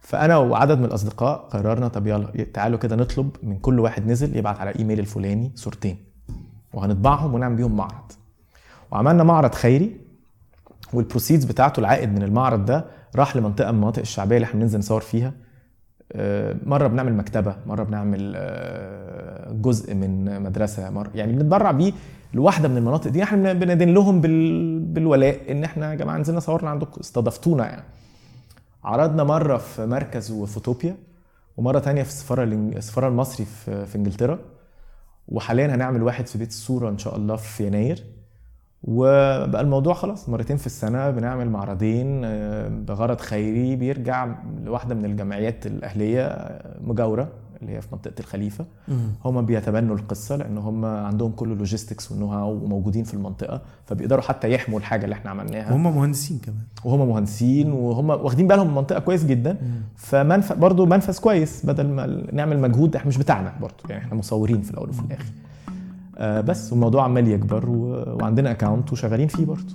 فأنا 0.00 0.36
وعدد 0.36 0.78
من 0.78 0.84
الأصدقاء 0.84 1.38
قررنا 1.38 1.88
طب 1.88 2.06
يلا 2.06 2.44
تعالوا 2.54 2.78
كده 2.78 2.96
نطلب 2.96 3.36
من 3.42 3.58
كل 3.58 3.80
واحد 3.80 4.06
نزل 4.06 4.36
يبعت 4.36 4.60
على 4.60 4.72
إيميل 4.78 4.98
الفلاني 5.00 5.52
صورتين 5.54 6.04
وهنطبعهم 6.72 7.34
ونعمل 7.34 7.56
بيهم 7.56 7.76
معرض. 7.76 8.12
وعملنا 8.90 9.24
معرض 9.24 9.54
خيري. 9.54 10.07
والبروسيدز 10.92 11.44
بتاعته 11.44 11.80
العائد 11.80 12.12
من 12.12 12.22
المعرض 12.22 12.64
ده 12.64 12.84
راح 13.16 13.36
لمنطقة 13.36 13.70
من 13.70 13.74
المناطق 13.76 14.00
الشعبية 14.00 14.36
اللي 14.36 14.44
إحنا 14.44 14.60
بننزل 14.60 14.78
نصور 14.78 15.00
فيها. 15.00 15.32
آه، 16.12 16.56
مرة 16.66 16.86
بنعمل 16.86 17.14
مكتبة 17.14 17.56
مرة 17.66 17.84
بنعمل 17.84 18.32
آه، 18.36 19.52
جزء 19.52 19.94
من 19.94 20.42
مدرسة 20.42 20.90
مره 20.90 21.10
يعني 21.14 21.32
بنتبرع 21.32 21.70
بيه 21.70 21.92
لواحدة 22.34 22.68
من 22.68 22.76
المناطق 22.76 23.10
دي. 23.10 23.22
إحنا 23.22 23.52
بندين 23.52 23.94
لهم 23.94 24.20
بال... 24.20 24.78
بالولاء 24.80 25.52
إن 25.52 25.64
إحنا 25.64 25.90
يا 25.90 25.94
جماعة 25.94 26.18
نزلنا 26.18 26.40
صورنا 26.40 26.70
عندكم 26.70 27.00
استضفتونا 27.00 27.66
يعني. 27.66 27.82
عرضنا 28.84 29.24
مرة 29.24 29.56
في 29.56 29.86
مركز 29.86 30.30
وفوتوبيا 30.30 30.96
ومرة 31.56 31.78
تانية 31.78 32.02
في 32.02 32.08
السفارة 32.08 32.44
السفارة 32.44 33.08
المصري 33.08 33.46
في 33.64 33.96
إنجلترا. 33.96 34.38
وحاليا 35.28 35.66
هنعمل 35.66 36.02
واحد 36.02 36.26
في 36.26 36.38
بيت 36.38 36.48
الصورة 36.48 36.88
إن 36.90 36.98
شاء 36.98 37.16
الله 37.16 37.36
في 37.36 37.66
يناير. 37.66 38.04
وبقى 38.84 39.60
الموضوع 39.60 39.94
خلاص 39.94 40.28
مرتين 40.28 40.56
في 40.56 40.66
السنة 40.66 41.10
بنعمل 41.10 41.50
معرضين 41.50 42.22
آه، 42.24 42.68
بغرض 42.68 43.20
خيري 43.20 43.76
بيرجع 43.76 44.28
لواحدة 44.64 44.94
من 44.94 45.04
الجمعيات 45.04 45.66
الأهلية 45.66 46.24
آه، 46.26 46.76
مجاورة 46.80 47.28
اللي 47.62 47.72
هي 47.72 47.80
في 47.80 47.88
منطقة 47.92 48.14
الخليفة. 48.20 48.64
هم 49.24 49.46
بيتبنوا 49.46 49.96
القصة 49.96 50.36
لأن 50.36 50.58
هم 50.58 50.84
عندهم 50.84 51.30
كل 51.32 51.52
اللوجيستكس 51.52 52.10
والنو 52.12 52.26
هاو 52.26 52.52
وموجودين 52.52 53.04
في 53.04 53.14
المنطقة 53.14 53.60
فبيقدروا 53.86 54.22
حتى 54.22 54.52
يحموا 54.52 54.78
الحاجة 54.78 55.04
اللي 55.04 55.12
إحنا 55.14 55.30
عملناها. 55.30 55.72
وهم 55.72 55.96
مهندسين 55.96 56.38
كمان. 56.38 56.58
وهم 56.84 57.08
مهندسين 57.08 57.72
وهم 57.72 58.10
واخدين 58.10 58.46
بالهم 58.46 58.66
من 58.66 58.70
المنطقة 58.72 58.98
كويس 59.00 59.24
جدا. 59.24 59.56
فمنفذ 59.96 60.56
برضه 60.56 60.86
منفذ 60.86 61.18
كويس 61.20 61.66
بدل 61.66 61.86
ما 61.88 62.22
نعمل 62.32 62.58
مجهود 62.60 62.96
إحنا 62.96 63.08
مش 63.08 63.16
بتاعنا 63.18 63.52
برضه 63.60 63.76
يعني 63.88 64.02
إحنا 64.04 64.14
مصورين 64.14 64.62
في 64.62 64.70
الأول 64.70 64.88
وفي 64.88 65.00
الآخر. 65.00 65.24
آه، 65.24 65.47
بس 66.20 66.72
والموضوع 66.72 67.04
عمال 67.04 67.28
يكبر 67.28 67.68
وعندنا 67.68 68.50
اكونت 68.50 68.92
وشغالين 68.92 69.28
فيه 69.28 69.46
برضه. 69.46 69.74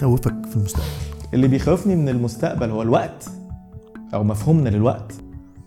بيخوفك 0.00 0.46
في 0.46 0.56
المستقبل؟ 0.56 0.84
اللي 1.34 1.48
بيخوفني 1.48 1.96
من 1.96 2.08
المستقبل 2.08 2.70
هو 2.70 2.82
الوقت 2.82 3.28
أو 4.14 4.24
مفهومنا 4.24 4.68
للوقت 4.68 5.12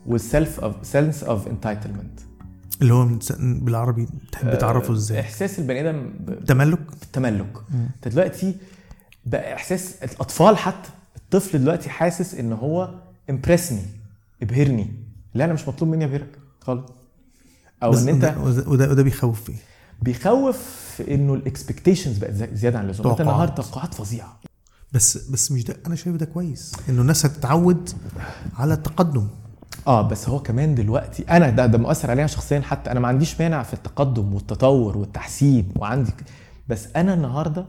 وال 0.06 0.24
self 0.24 0.60
of 0.60 0.76
sense 0.84 1.24
of 1.24 1.48
entitlement 1.48 2.20
اللي 2.82 2.94
هو 2.94 3.08
بالعربي 3.40 4.08
تحب 4.32 4.58
تعرفه 4.58 4.94
إزاي؟ 4.94 5.20
إحساس 5.20 5.60
البني 5.60 5.90
آدم 5.90 6.10
ب- 6.20 6.46
تملك 6.46 6.80
بالتملك 7.00 7.58
أنت 7.96 8.08
دلوقتي 8.08 8.56
بقى 9.26 9.54
إحساس 9.54 9.96
الأطفال 10.04 10.58
حتى 10.58 10.90
الطفل 11.18 11.60
دلوقتي 11.60 11.90
حاسس 11.90 12.36
إن 12.36 12.54
هو 12.54 12.94
impress 13.30 13.70
me 13.70 13.82
ابهرني 14.42 14.88
لا 15.34 15.46
أنا 15.46 15.54
مش 15.54 15.68
مطلوب 15.68 15.92
مني 15.92 16.06
أبهرك 16.06 16.38
خالص 16.62 16.92
أو 17.84 17.94
إن 17.94 18.08
أنت 18.10 18.36
وده, 18.44 18.70
وده, 18.70 18.92
بيخوف 19.04 19.50
إيه؟ 19.50 19.56
بيخوف 20.02 21.02
إنه 21.08 21.34
ال 21.34 21.40
expectations 21.40 22.18
بقت 22.18 22.34
زي- 22.34 22.50
زيادة 22.56 22.80
عن 22.80 22.86
اللزوم. 22.86 23.08
انت. 23.08 23.22
النهارده 23.22 23.56
توقعات 23.64 23.94
فظيعة. 23.94 24.40
بس 24.94 25.18
بس 25.30 25.52
مش 25.52 25.64
ده 25.64 25.78
أنا 25.88 25.96
شايف 25.96 26.16
ده 26.16 26.26
كويس 26.26 26.72
إنه 26.90 27.02
الناس 27.02 27.26
هتتعود 27.26 27.90
على 28.58 28.74
التقدم. 28.74 29.28
آه 29.88 30.02
بس 30.02 30.30
هو 30.30 30.40
كمان 30.40 30.76
دلوقتي 30.76 31.24
أنا 31.24 31.50
ده 31.50 31.66
ده 31.66 31.78
مؤثر 31.78 32.12
عليا 32.12 32.28
شخصيا. 32.28 32.60
حتى 32.62 32.92
أنا 32.92 33.00
ما 33.00 33.08
عنديش 33.08 33.42
مانع 33.42 33.64
في 33.64 33.74
التقدم 33.74 34.34
والتطور 34.34 34.98
والتحسين 34.98 35.70
وعندي 35.76 36.12
بس 36.68 36.88
أنا 36.96 37.14
النهارده 37.14 37.68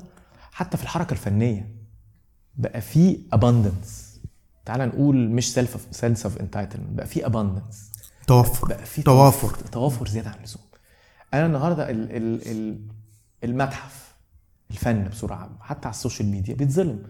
حتى 0.52 0.76
في 0.76 0.82
الحركة 0.82 1.12
الفنية 1.12 1.74
بقى 2.56 2.80
في 2.80 3.18
abundance. 3.34 4.20
تعال 4.64 4.88
نقول 4.88 5.30
مش 5.30 5.52
self 5.52 5.86
sense 5.90 6.24
of 6.26 6.38
entitlement 6.38 6.90
بقى 6.92 7.06
في 7.06 7.20
abundance. 7.24 7.76
توفر. 8.26 8.68
بقى 8.68 8.86
في 8.86 9.02
توافر. 9.02 9.56
توافر 9.72 10.08
زيادة 10.08 10.30
عن 10.30 10.36
اللزوم. 10.38 10.62
أنا 11.34 11.46
النهارده 11.46 11.90
ال 11.90 12.16
ال 12.16 12.48
ال 12.50 12.78
المتحف 13.44 14.14
الفن 14.70 15.10
عامة 15.30 15.50
حتى 15.60 15.88
على 15.88 15.94
السوشيال 15.94 16.28
ميديا 16.28 16.54
بيتظلم. 16.54 17.02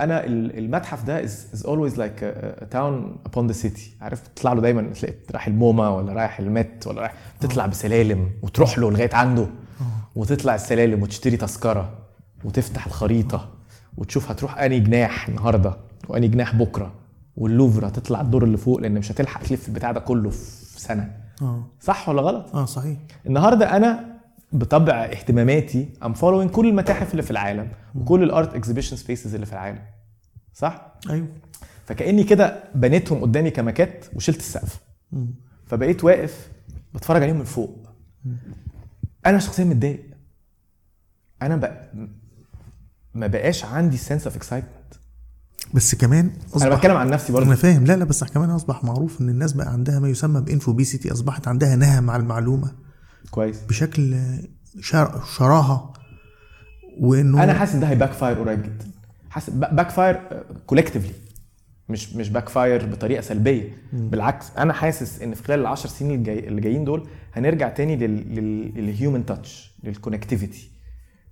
أنا 0.00 0.24
ال- 0.24 0.58
المتحف 0.58 1.04
ده 1.04 1.26
is, 1.26 1.30
is 1.54 1.60
always 1.62 1.92
like 1.96 2.20
a, 2.22 2.62
a 2.62 2.66
town 2.74 3.18
upon 3.28 3.52
the 3.52 3.56
city. 3.64 3.80
عارف؟ 4.02 4.28
تطلع 4.28 4.52
له 4.52 4.60
دايما 4.60 4.82
تلاقي 4.92 5.14
رايح 5.30 5.46
ال 5.46 5.54
MoMA 5.54 5.88
ولا 5.88 6.12
رايح 6.12 6.38
ال 6.38 6.50
Met 6.50 6.86
ولا 6.86 7.00
رايح 7.00 7.14
تطلع 7.40 7.66
بسلالم 7.66 8.30
وتروح 8.42 8.78
له 8.78 8.90
لغاية 8.90 9.10
عنده 9.14 9.46
وتطلع 10.16 10.54
السلالم 10.54 11.02
وتشتري 11.02 11.36
تذكرة 11.36 11.98
وتفتح 12.44 12.86
الخريطة 12.86 13.52
وتشوف 13.96 14.30
هتروح 14.30 14.58
أنهي 14.58 14.80
جناح 14.80 15.28
النهارده 15.28 15.76
وأنهي 16.08 16.28
جناح 16.28 16.54
بكرة. 16.54 16.92
واللوفر 17.36 17.86
هتطلع 17.88 18.20
الدور 18.20 18.44
اللي 18.44 18.56
فوق 18.56 18.80
لأن 18.80 18.94
مش 18.94 19.12
هتلحق 19.12 19.42
تلف 19.42 19.68
البتاع 19.68 19.92
ده 19.92 20.00
كله 20.00 20.30
في 20.30 20.80
سنة. 20.80 21.25
آه. 21.42 21.66
صح 21.80 22.08
ولا 22.08 22.22
غلط؟ 22.22 22.56
آه 22.56 22.64
صحيح. 22.64 22.98
النهارده 23.26 23.76
أنا 23.76 24.16
بطبع 24.52 25.04
اهتماماتي 25.04 25.88
I'm 26.04 26.14
following 26.14 26.50
كل 26.50 26.68
المتاحف 26.68 27.10
اللي 27.10 27.22
في 27.22 27.30
العالم 27.30 27.68
وكل 27.94 28.22
ال 28.22 28.30
art 28.30 28.54
exhibition 28.54 28.96
spaces 28.96 29.34
اللي 29.34 29.46
في 29.46 29.52
العالم. 29.52 29.82
صح؟ 30.54 30.92
أيوه. 31.10 31.28
فكأني 31.86 32.24
كده 32.24 32.64
بنيتهم 32.74 33.20
قدامي 33.20 33.50
كماكيتات 33.50 34.04
وشلت 34.14 34.38
السقف. 34.38 34.80
فبقيت 35.66 36.04
واقف 36.04 36.48
بتفرج 36.94 37.22
عليهم 37.22 37.36
من 37.36 37.44
فوق. 37.44 37.88
أنا 39.26 39.38
شخصيا 39.38 39.64
متضايق. 39.64 40.04
أنا 41.42 41.56
بق... 41.56 41.72
ما 43.14 43.26
بقاش 43.26 43.64
عندي 43.64 43.96
sense 43.96 44.26
of 44.26 44.36
excitement 44.36 44.94
بس 45.74 45.94
كمان 45.94 46.30
أنا 46.62 46.74
بتكلم 46.74 46.96
عن 46.96 47.10
نفسي 47.10 47.32
برضه. 47.32 47.46
أنا 47.46 47.54
فاهم. 47.54 47.84
لا 47.84 47.96
لا 47.96 48.04
بس 48.04 48.24
كمان 48.24 48.50
أصبح 48.50 48.84
معروف 48.84 49.20
إن 49.20 49.28
الناس 49.28 49.52
بقى 49.52 49.72
عندها 49.72 49.98
ما 49.98 50.08
يسمى 50.08 50.40
ب 50.40 50.47
infobesity 50.47 51.12
أصبحت 51.12 51.48
عندها 51.48 51.76
نهم 51.76 52.10
على 52.10 52.22
المعلومة 52.22 52.72
كويس. 53.30 53.56
بشكل 53.68 54.16
شر... 54.80 55.20
شراهة 55.36 55.92
وإنه 57.00 57.44
أنا 57.44 57.54
حاسس 57.54 57.76
ده 57.76 57.88
هي 57.88 57.96
back 57.96 58.12
fire 58.12 58.38
قريب 58.38 58.62
جدا. 58.62 58.86
حاسس 59.30 59.50
backfire 59.50 60.44
collectively 60.66 61.12
مش 61.88 62.14
مش 62.16 62.30
backfire 62.30 62.86
بطريقة 62.86 63.20
سلبية. 63.20 63.76
بالعكس 63.92 64.46
أنا 64.58 64.72
حاسس 64.72 65.22
إن 65.22 65.34
في 65.34 65.42
خلال 65.42 65.60
العشر 65.60 65.88
سنين 65.88 66.18
الجاي 66.18 66.48
اللي 66.48 66.60
جايين 66.60 66.84
دول 66.84 67.08
هنرجع 67.34 67.68
تاني 67.68 67.96
لل 68.76 68.90
human 68.90 69.26
touch 69.26 69.74
لل 69.84 69.96
connectivity 69.96 70.70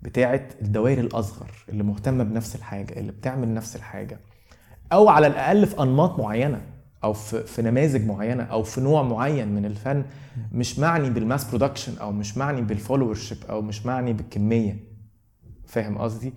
بتاعه 0.05 0.49
الدوائر 0.63 1.01
الأصغر 1.01 1.51
اللي 1.69 1.83
مهتمة 1.83 2.25
بنفس 2.25 2.57
الحاجة 2.57 3.01
اللي 3.01 3.13
بتعمل 3.13 3.55
نفس 3.55 3.77
الحاجة. 3.77 4.21
أو 4.93 5.09
على 5.09 5.27
الأقل 5.27 5.67
في 5.67 5.83
أنماط 5.83 6.19
معينة 6.21 6.61
أو 7.05 7.13
في, 7.13 7.43
في 7.43 7.63
نماذج 7.63 8.07
معينة 8.07 8.43
أو 8.43 8.63
في 8.63 8.81
نوع 8.81 9.03
معين 9.03 9.49
من 9.49 9.65
الفن 9.65 10.05
مش 10.53 10.79
معني 10.79 11.11
بال 11.11 11.23
mass 11.23 11.49
production 11.51 11.99
أو 11.99 12.13
مش 12.13 12.37
معني 12.39 12.63
بال 12.63 13.15
followership 13.15 13.39
أو 13.51 13.63
مش 13.63 13.87
معني 13.87 14.13
بالكمية. 14.13 14.77
فاهم 15.67 15.99
قصدي؟ 15.99 16.33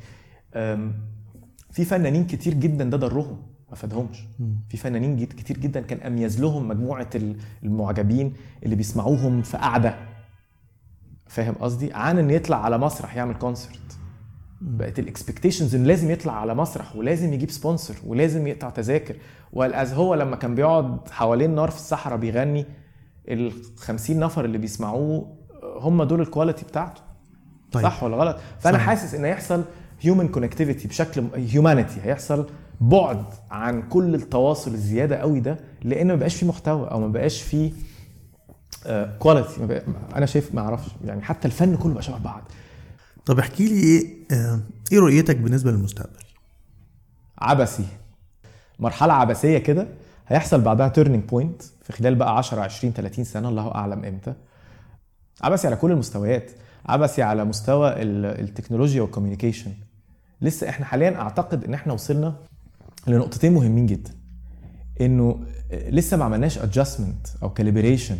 في 1.71 1.85
فنانين 1.85 2.27
كتير 2.27 2.53
جدا 2.53 2.83
ده 2.89 2.97
ضرهم 2.97 3.41
ما 3.69 3.75
فادهمش. 3.75 4.23
في 4.69 4.77
فنانين 4.77 5.25
كتير 5.25 5.57
جدا 5.57 5.81
كان 5.81 5.99
أميز 6.13 6.41
لهم 6.41 6.67
مجموعة 6.67 7.09
ال- 7.15 7.35
المعجبين 7.63 8.33
اللي 8.63 8.75
بيسمعوهم 8.75 9.41
في 9.41 9.57
قعدة. 9.57 9.95
فاهم 11.27 11.53
قصدي؟ 11.53 11.93
عن 11.93 12.19
إن 12.19 12.29
يطلع 12.29 12.65
على 12.65 12.77
مسرح 12.77 13.15
يعمل 13.15 13.33
concert 13.33 13.79
بقت 14.61 14.99
ال 14.99 15.05
expectations 15.05 15.75
انه 15.75 15.85
لازم 15.85 16.11
يطلع 16.11 16.33
على 16.33 16.55
مسرح 16.55 16.95
ولازم 16.95 17.33
يجيب 17.33 17.51
sponsor 17.51 17.95
ولازم 18.05 18.47
يقطع 18.47 18.69
تذاكر. 18.69 19.15
whereas 19.53 19.93
هو 19.93 20.15
لما 20.15 20.35
كان 20.35 20.55
بيقعد 20.55 20.97
حوالين 21.11 21.55
نار 21.55 21.69
في 21.71 21.77
الصحراء 21.77 22.17
بيغني 22.17 22.65
ال 23.29 23.51
50 23.77 24.19
نفر 24.19 24.45
اللي 24.45 24.57
بيسمعوه 24.57 25.27
هم 25.63 26.03
دول 26.03 26.21
ال 26.21 26.27
quality 26.27 26.65
بتاعته. 26.65 27.01
طيب. 27.71 27.83
صح 27.83 28.03
ولا 28.03 28.17
غلط؟ 28.17 28.37
فأنا 28.59 28.77
صحيح. 28.77 28.87
حاسس 28.89 29.15
إن 29.15 29.25
هيحصل 29.25 29.63
human 30.01 30.27
connectivity 30.27 30.87
بشكل 30.87 31.23
humanity 31.35 31.99
هيحصل 32.03 32.45
بعد 32.81 33.23
عن 33.51 33.81
كل 33.81 34.15
التواصل 34.15 34.71
الزيادة 34.73 35.15
قوي 35.15 35.39
ده 35.39 35.57
لأن 35.83 36.07
ما 36.07 36.15
بقاش 36.15 36.35
فيه 36.35 36.47
محتوى 36.47 36.87
أو 36.91 36.99
ما 36.99 37.07
بقاش 37.07 37.41
فيه 37.41 37.71
quality 39.19 39.81
أنا 40.15 40.25
شايف 40.25 40.55
ما 40.55 40.61
أعرفش 40.61 40.89
يعني 41.05 41.21
حتى 41.21 41.47
الفن 41.47 41.75
كله 41.77 41.93
بقى 41.93 42.03
شبه 42.03 42.17
بعض. 42.17 42.41
طب 43.25 43.39
احكي 43.39 43.67
لي 43.67 43.79
إيه 43.83 44.07
آه، 44.31 44.59
إيه 44.91 44.99
رؤيتك 44.99 45.37
بالنسبة 45.37 45.71
للمستقبل؟ 45.71 46.19
عبثي. 47.39 47.85
مرحلة 48.79 49.13
عبثية 49.13 49.57
كده 49.57 49.87
هيحصل 50.27 50.61
بعدها 50.61 50.87
turning 50.87 51.23
point 51.23 51.61
في 51.83 51.93
خلال 51.93 52.15
بقى 52.15 52.37
10 52.37 52.61
20 52.61 52.93
30 52.93 53.23
سنة 53.25 53.49
الله 53.49 53.75
أعلم 53.75 54.05
إمتى. 54.05 54.33
عبثي 55.41 55.67
على 55.67 55.75
كل 55.75 55.91
المستويات. 55.91 56.51
عبثي 56.85 57.21
على 57.23 57.45
مستوى 57.45 57.89
ال- 58.01 58.25
التكنولوجيا 58.25 59.01
وال 59.01 59.11
communication 59.11 59.71
لسه 60.41 60.69
إحنا 60.69 60.85
حاليا 60.85 61.15
أعتقد 61.21 61.63
إن 61.63 61.73
إحنا 61.73 61.93
وصلنا 61.93 62.35
لنقطتين 63.07 63.53
مهمين 63.53 63.85
جدا. 63.85 64.11
إنه 65.01 65.39
لسه 65.71 66.17
ما 66.17 66.25
عملناش 66.25 66.57
adjustment 66.57 67.27
أو 67.43 67.49
calibration 67.49 68.17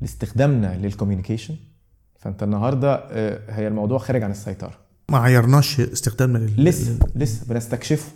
لاستخدامنا 0.00 0.78
لل 0.78 0.88
communication. 0.88 1.56
فأنت 2.18 2.42
النهارده 2.42 2.94
آه، 2.94 3.40
هي 3.48 3.68
الموضوع 3.68 3.98
خارج 3.98 4.22
عن 4.22 4.30
السيطرة. 4.30 4.78
ما 5.10 5.18
عيرناش 5.18 5.80
استخدامنا 5.80 6.38
لل... 6.38 6.64
لسه 6.64 6.98
لسه 7.14 7.46
بنستكشفه. 7.46 8.12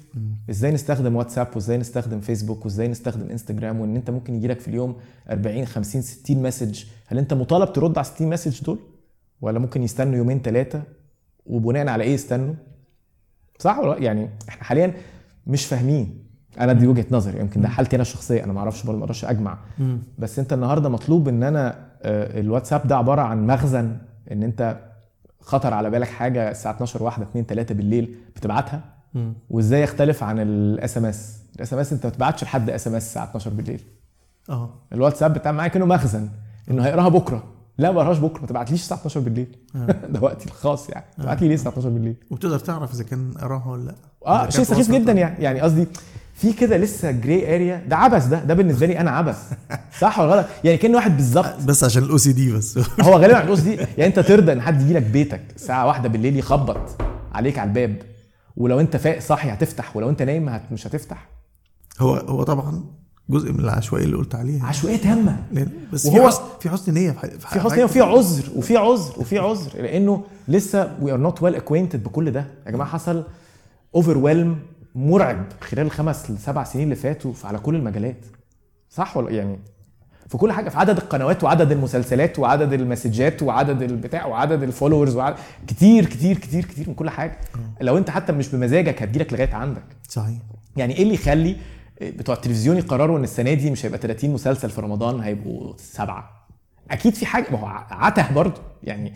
إزاي 0.50 0.70
نستخدم 0.72 1.16
واتساب؟ 1.16 1.48
وإزاي 1.54 1.76
نستخدم 1.78 2.20
فيسبوك؟ 2.20 2.64
وإزاي 2.64 2.88
نستخدم 2.88 3.30
إنستجرام؟ 3.30 3.80
وإن 3.80 3.96
أنت 3.96 4.10
ممكن 4.10 4.34
يجيلك 4.34 4.60
في 4.60 4.68
اليوم 4.68 4.96
40 5.30 5.66
50 5.66 6.02
60 6.02 6.42
message. 6.42 6.84
هل 7.06 7.18
أنت 7.18 7.34
مطالب 7.34 7.72
ترد 7.72 7.98
على 7.98 8.04
60 8.04 8.30
message 8.30 8.64
دول؟ 8.64 8.78
ولا 9.40 9.58
ممكن 9.58 9.82
يستنوا 9.82 10.16
يومين 10.16 10.42
ثلاثة 10.42 10.82
وبناء 11.46 11.88
على 11.88 12.04
إيه 12.04 12.14
يستنوا؟ 12.14 12.54
صح 13.58 13.78
ولا 13.78 13.94
لأ؟ 13.94 13.98
يعني 13.98 14.30
إحنا 14.48 14.64
حاليا 14.64 14.94
مش 15.46 15.66
فاهمين. 15.66 16.23
أنا 16.60 16.72
دي 16.72 16.86
وجهة 16.86 17.06
نظري 17.10 17.40
يمكن 17.40 17.60
ده 17.60 17.68
حالتي 17.68 17.96
أنا 17.96 18.02
الشخصية 18.02 18.44
أنا 18.44 18.52
ما 18.52 18.60
أعرفش 18.60 18.86
ما 18.86 18.92
أقدرش 18.92 19.24
أجمع. 19.24 19.58
مم. 19.78 19.98
بس 20.18 20.38
أنت 20.38 20.52
النهارده 20.52 20.88
مطلوب 20.88 21.28
إن 21.28 21.42
أنا 21.42 21.74
آه، 22.02 22.40
الواتساب 22.40 22.86
ده 22.86 22.96
عبارة 22.96 23.22
عن 23.22 23.46
مخزن 23.46 23.96
إن 24.32 24.42
أنت 24.42 24.76
خطر 25.40 25.74
على 25.74 25.90
بالك 25.90 26.08
حاجة 26.08 26.50
الساعة 26.50 26.72
12 26.72 27.02
واحدة 27.02 27.24
2 27.24 27.46
3 27.46 27.74
بالليل 27.74 28.16
بتبعتها. 28.36 28.80
وإزاي 29.50 29.82
يختلف 29.82 30.22
عن 30.22 30.40
ال 30.40 30.98
SMS 30.98 31.38
ال 31.56 31.72
SMS 31.72 31.92
أنت 31.92 32.06
ما 32.06 32.12
تبعتش 32.12 32.44
لحد 32.44 32.70
SMS 32.70 33.06
الساعة 33.06 33.24
12 33.24 33.50
بالليل. 33.50 33.80
آه. 34.50 34.70
الواتساب 34.92 35.34
بتاع 35.34 35.52
معايا 35.52 35.68
كانه 35.68 35.86
مخزن 35.86 36.28
إنه 36.70 36.86
هيقراها 36.86 37.08
بكرة. 37.08 37.44
لا 37.78 37.88
ما 37.90 37.94
بقراهاش 37.96 38.18
بكرة 38.18 38.40
ما 38.40 38.46
تبعتليش 38.46 38.80
الساعة 38.80 38.98
12 38.98 39.20
بالليل. 39.20 39.56
ده 40.12 40.20
وقتي 40.20 40.46
الخاص 40.46 40.90
يعني. 40.90 41.04
تبعت 41.18 41.42
لي 41.42 41.48
ليه 41.48 41.54
الساعة 41.54 41.72
12 41.72 41.88
بالليل؟ 41.88 42.16
وبتقدر 42.30 42.58
تعرف 42.58 42.94
إذا 42.94 43.04
كان 43.04 43.32
قراها 43.32 43.70
ولا 43.70 43.84
لأ. 43.84 43.94
آه 44.26 44.48
شيء 44.50 44.64
سخيف 44.64 44.90
جدا 44.90 45.12
يعني. 45.12 45.42
يعني 45.44 45.60
قصدي 45.60 45.86
في 46.34 46.52
كده 46.52 46.76
لسه 46.76 47.10
grey 47.10 47.54
area 47.54 47.84
ده 47.88 47.96
عبث 47.96 48.26
ده. 48.26 48.44
ده 48.44 48.54
بالنسبة 48.54 48.86
لي 48.86 48.98
أنا 49.00 49.10
عبث. 49.10 49.52
صح 50.00 50.18
ولا 50.18 50.28
غلط؟ 50.34 50.46
يعني 50.64 50.76
كأن 50.78 50.94
واحد 50.94 51.16
بالظبط. 51.16 51.62
بس 51.66 51.84
عشان 51.84 52.02
ال 52.02 52.18
OCD 52.18 52.52
بس. 52.52 52.78
هو 53.02 53.12
غالبا 53.18 53.38
الفلوس 53.40 53.60
دي 53.60 53.74
يعني 53.74 54.06
أنت 54.06 54.18
ترضى 54.20 54.52
إن 54.52 54.60
حد 54.60 54.80
يجي 54.82 54.92
لك 54.92 55.02
بيتك 55.02 55.40
الساعة 55.56 55.86
واحدة 55.86 56.08
بالليل 56.08 56.36
يخبط 56.36 57.02
عليك 57.32 57.58
على 57.58 57.68
الباب. 57.68 57.96
ولو 58.56 58.80
أنت 58.80 58.96
فايق 58.96 59.18
صاحي 59.20 59.50
هتفتح. 59.50 59.96
ولو 59.96 60.08
أنت 60.10 60.22
نايم 60.22 60.48
هت 60.48 60.62
مش 60.72 60.86
هتفتح. 60.86 61.28
هو 62.00 62.14
هو 62.14 62.42
طبعا 62.42 62.84
جزء 63.30 63.52
من 63.52 63.60
العشوائية 63.60 64.04
اللي 64.04 64.16
قلت 64.16 64.34
عليها. 64.34 64.66
عشوائية 64.66 64.96
تامة. 64.96 65.36
بس 65.92 66.06
وهو- 66.06 66.14
في 66.14 66.26
حسن 66.28 66.42
في 66.60 66.70
حسن 66.70 66.94
نية 66.94 67.10
في 67.10 67.30
في 67.38 67.60
حسن 67.60 67.76
نية 67.76 67.84
وفي 67.84 68.00
عذر. 68.00 68.44
وفي 68.56 68.76
عذر. 68.76 69.12
وفي 69.16 69.38
عذر. 69.38 69.82
لأنه 69.82 70.24
لسه 70.48 70.92
we 71.00 71.12
are 71.12 71.18
not 71.18 71.42
well 71.42 71.54
acquainted 71.54 72.02
بكل 72.02 72.30
ده. 72.30 72.46
يا 72.66 72.70
جماعة 72.70 72.88
حصل 72.90 73.24
over 73.94 74.18
مرعب 74.94 75.44
خلال 75.60 75.86
الخمس 75.86 76.30
لسبع 76.30 76.64
سنين 76.64 76.84
اللي 76.84 76.94
فاتوا 76.96 77.32
في- 77.32 77.46
على 77.46 77.58
كل 77.58 77.74
المجالات. 77.74 78.24
صح 78.90 79.16
ولا 79.16 79.30
يعني 79.30 79.58
في 80.28 80.38
كل 80.38 80.52
حاجة 80.52 80.68
في 80.68 80.78
عدد 80.78 80.96
القنوات 80.96 81.44
وعدد 81.44 81.72
المسلسلات 81.72 82.38
وعدد 82.38 82.72
المسجات 82.72 83.42
وعدد 83.42 83.82
البتاع 83.82 84.26
وعدد 84.26 84.62
ال 84.62 84.67
followers 84.67 85.16
وعدد 85.16 85.36
كتير 85.66 86.04
كتير 86.06 86.38
كتير 86.38 86.64
كتير 86.64 86.88
من 86.88 86.94
كل 86.94 87.10
حاجة. 87.10 87.38
لو 87.80 87.98
انت 87.98 88.10
حتى 88.10 88.32
مش 88.32 88.48
بمزاجك 88.48 89.02
هتجيلك 89.02 89.32
لغاية 89.32 89.54
عندك. 89.54 89.84
صحيح. 90.08 90.38
يعني 90.76 90.96
إيه 90.96 91.02
اللي 91.02 91.14
يخلي 91.14 91.56
بتوع 92.02 92.34
التلفزيون 92.34 92.76
يقرروا 92.76 93.18
ان 93.18 93.24
السنة 93.24 93.54
دي 93.54 93.70
مش 93.70 93.86
هيبقى 93.86 93.98
30 93.98 94.30
مسلسل 94.32 94.70
في 94.70 94.80
رمضان 94.80 95.20
هيبقوا 95.20 95.72
سبعة؟ 95.76 96.46
أكيد 96.90 97.14
في 97.14 97.26
حاجة 97.26 97.46
ما 97.52 97.58
هو 97.58 97.66
عته 97.90 98.32
برضه. 98.32 98.60
يعني 98.82 99.12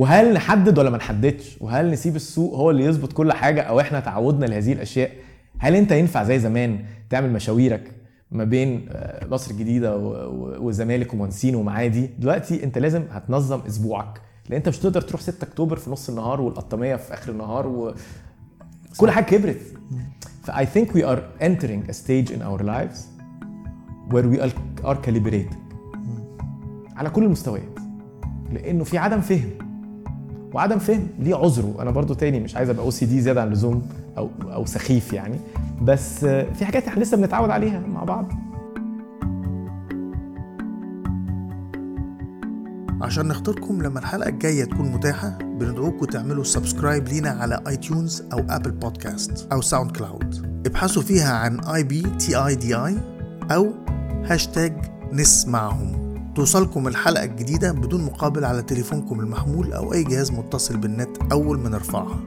وهل 0.00 0.34
نحدد 0.34 0.78
ولا 0.78 0.90
ما 0.90 0.96
نحددش؟ 0.96 1.56
وهل 1.60 1.90
نسيب 1.90 2.16
السوق 2.16 2.54
هو 2.54 2.70
اللي 2.70 2.84
يظبط 2.84 3.12
كل 3.12 3.32
حاجة؟ 3.32 3.60
أو 3.60 3.80
إحنا 3.80 4.00
تعودنا 4.00 4.46
لهذه 4.46 4.72
الأشياء؟ 4.72 5.10
هل 5.58 5.74
أنت 5.74 5.92
ينفع 5.92 6.24
زي 6.24 6.38
زمان 6.38 6.78
تعمل 7.10 7.32
مشاويرك 7.32 7.92
ما 8.30 8.44
بين 8.44 8.86
آه، 8.90 9.26
مصر 9.26 9.50
الجديدة 9.50 9.96
والزمالك 10.60 11.14
ومنسين 11.14 11.54
ومعادي؟ 11.54 12.10
دلوقتي 12.18 12.64
أنت 12.64 12.78
لازم 12.78 13.04
هتنظم 13.10 13.60
أسبوعك 13.60 14.20
لأن 14.48 14.56
أنت 14.56 14.68
مش 14.68 14.78
تقدر 14.78 15.00
تروح 15.00 15.20
6 15.20 15.44
أكتوبر 15.44 15.76
في 15.76 15.90
نص 15.90 16.08
النهار 16.08 16.40
والقطاميه 16.40 16.96
في 16.96 17.14
آخر 17.14 17.32
النهار 17.32 17.66
و... 17.66 17.94
كل 18.96 19.10
حاجة 19.10 19.24
كبرت. 19.24 19.60
ف 20.42 20.50
I 20.50 20.64
think 20.64 20.88
we 20.94 21.02
are 21.02 21.20
entering 21.42 21.90
a 21.90 21.92
stage 21.92 22.30
in 22.30 22.42
our 22.42 22.62
lives 22.64 22.98
where 24.10 24.26
we 24.32 24.40
are, 24.40 24.52
are 24.84 24.98
calibrating 25.06 25.54
على 26.96 27.10
كل 27.10 27.24
المستويات 27.24 27.78
لأنه 28.52 28.84
في 28.84 28.98
عدم 28.98 29.20
فهم. 29.20 29.69
وعدم 30.54 30.78
فهم 30.78 31.06
ليه 31.18 31.34
عذره؟ 31.34 31.74
أنا 31.80 31.90
برضو 31.90 32.14
تاني 32.14 32.40
مش 32.40 32.56
عايز 32.56 32.70
أبقى 32.70 32.84
أو 32.84 32.90
سي 32.90 33.06
دي 33.06 33.20
زيادة 33.20 33.40
عن 33.40 33.48
اللزوم 33.48 33.82
أو 34.18 34.30
أو 34.42 34.66
سخيف 34.66 35.12
يعني. 35.12 35.36
بس 35.82 36.24
في 36.24 36.64
حاجات 36.64 36.88
إحنا 36.88 37.02
لسه 37.02 37.16
بنتعود 37.16 37.50
عليها 37.50 37.80
مع 37.80 38.04
بعض. 38.04 38.32
عشان 43.02 43.28
نخطركم 43.28 43.82
لما 43.82 43.98
الحلقة 44.00 44.28
الجاية 44.28 44.64
تكون 44.64 44.92
متاحة 44.92 45.38
بندعوكم 45.42 46.04
تعملوا 46.06 46.44
subscribe 46.44 47.08
لينا 47.08 47.30
على 47.30 47.60
iTunes 47.68 48.22
أو 48.32 48.38
Apple 48.48 48.70
Podcast 48.70 49.48
أو 49.52 49.60
SoundCloud 49.60 50.62
ابحثوا 50.66 51.02
فيها 51.02 51.32
عن 51.32 51.60
I 51.60 51.82
B 51.82 52.02
T 52.02 52.36
I 52.36 52.54
D 52.54 52.74
I 52.76 52.96
أو 53.50 53.72
هاشتاج 54.24 54.72
نسمعهم. 55.12 55.99
توصلكم 56.40 56.88
الحلقة 56.88 57.24
الجديدة 57.24 57.72
بدون 57.72 58.04
مقابل 58.04 58.44
على 58.44 58.62
تليفونكم 58.62 59.20
المحمول 59.20 59.72
أو 59.72 59.92
أي 59.92 60.04
جهاز 60.04 60.30
متصل 60.30 60.76
بالنت 60.76 61.16
أول 61.32 61.58
ما 61.58 61.68
نرفعها. 61.68 62.20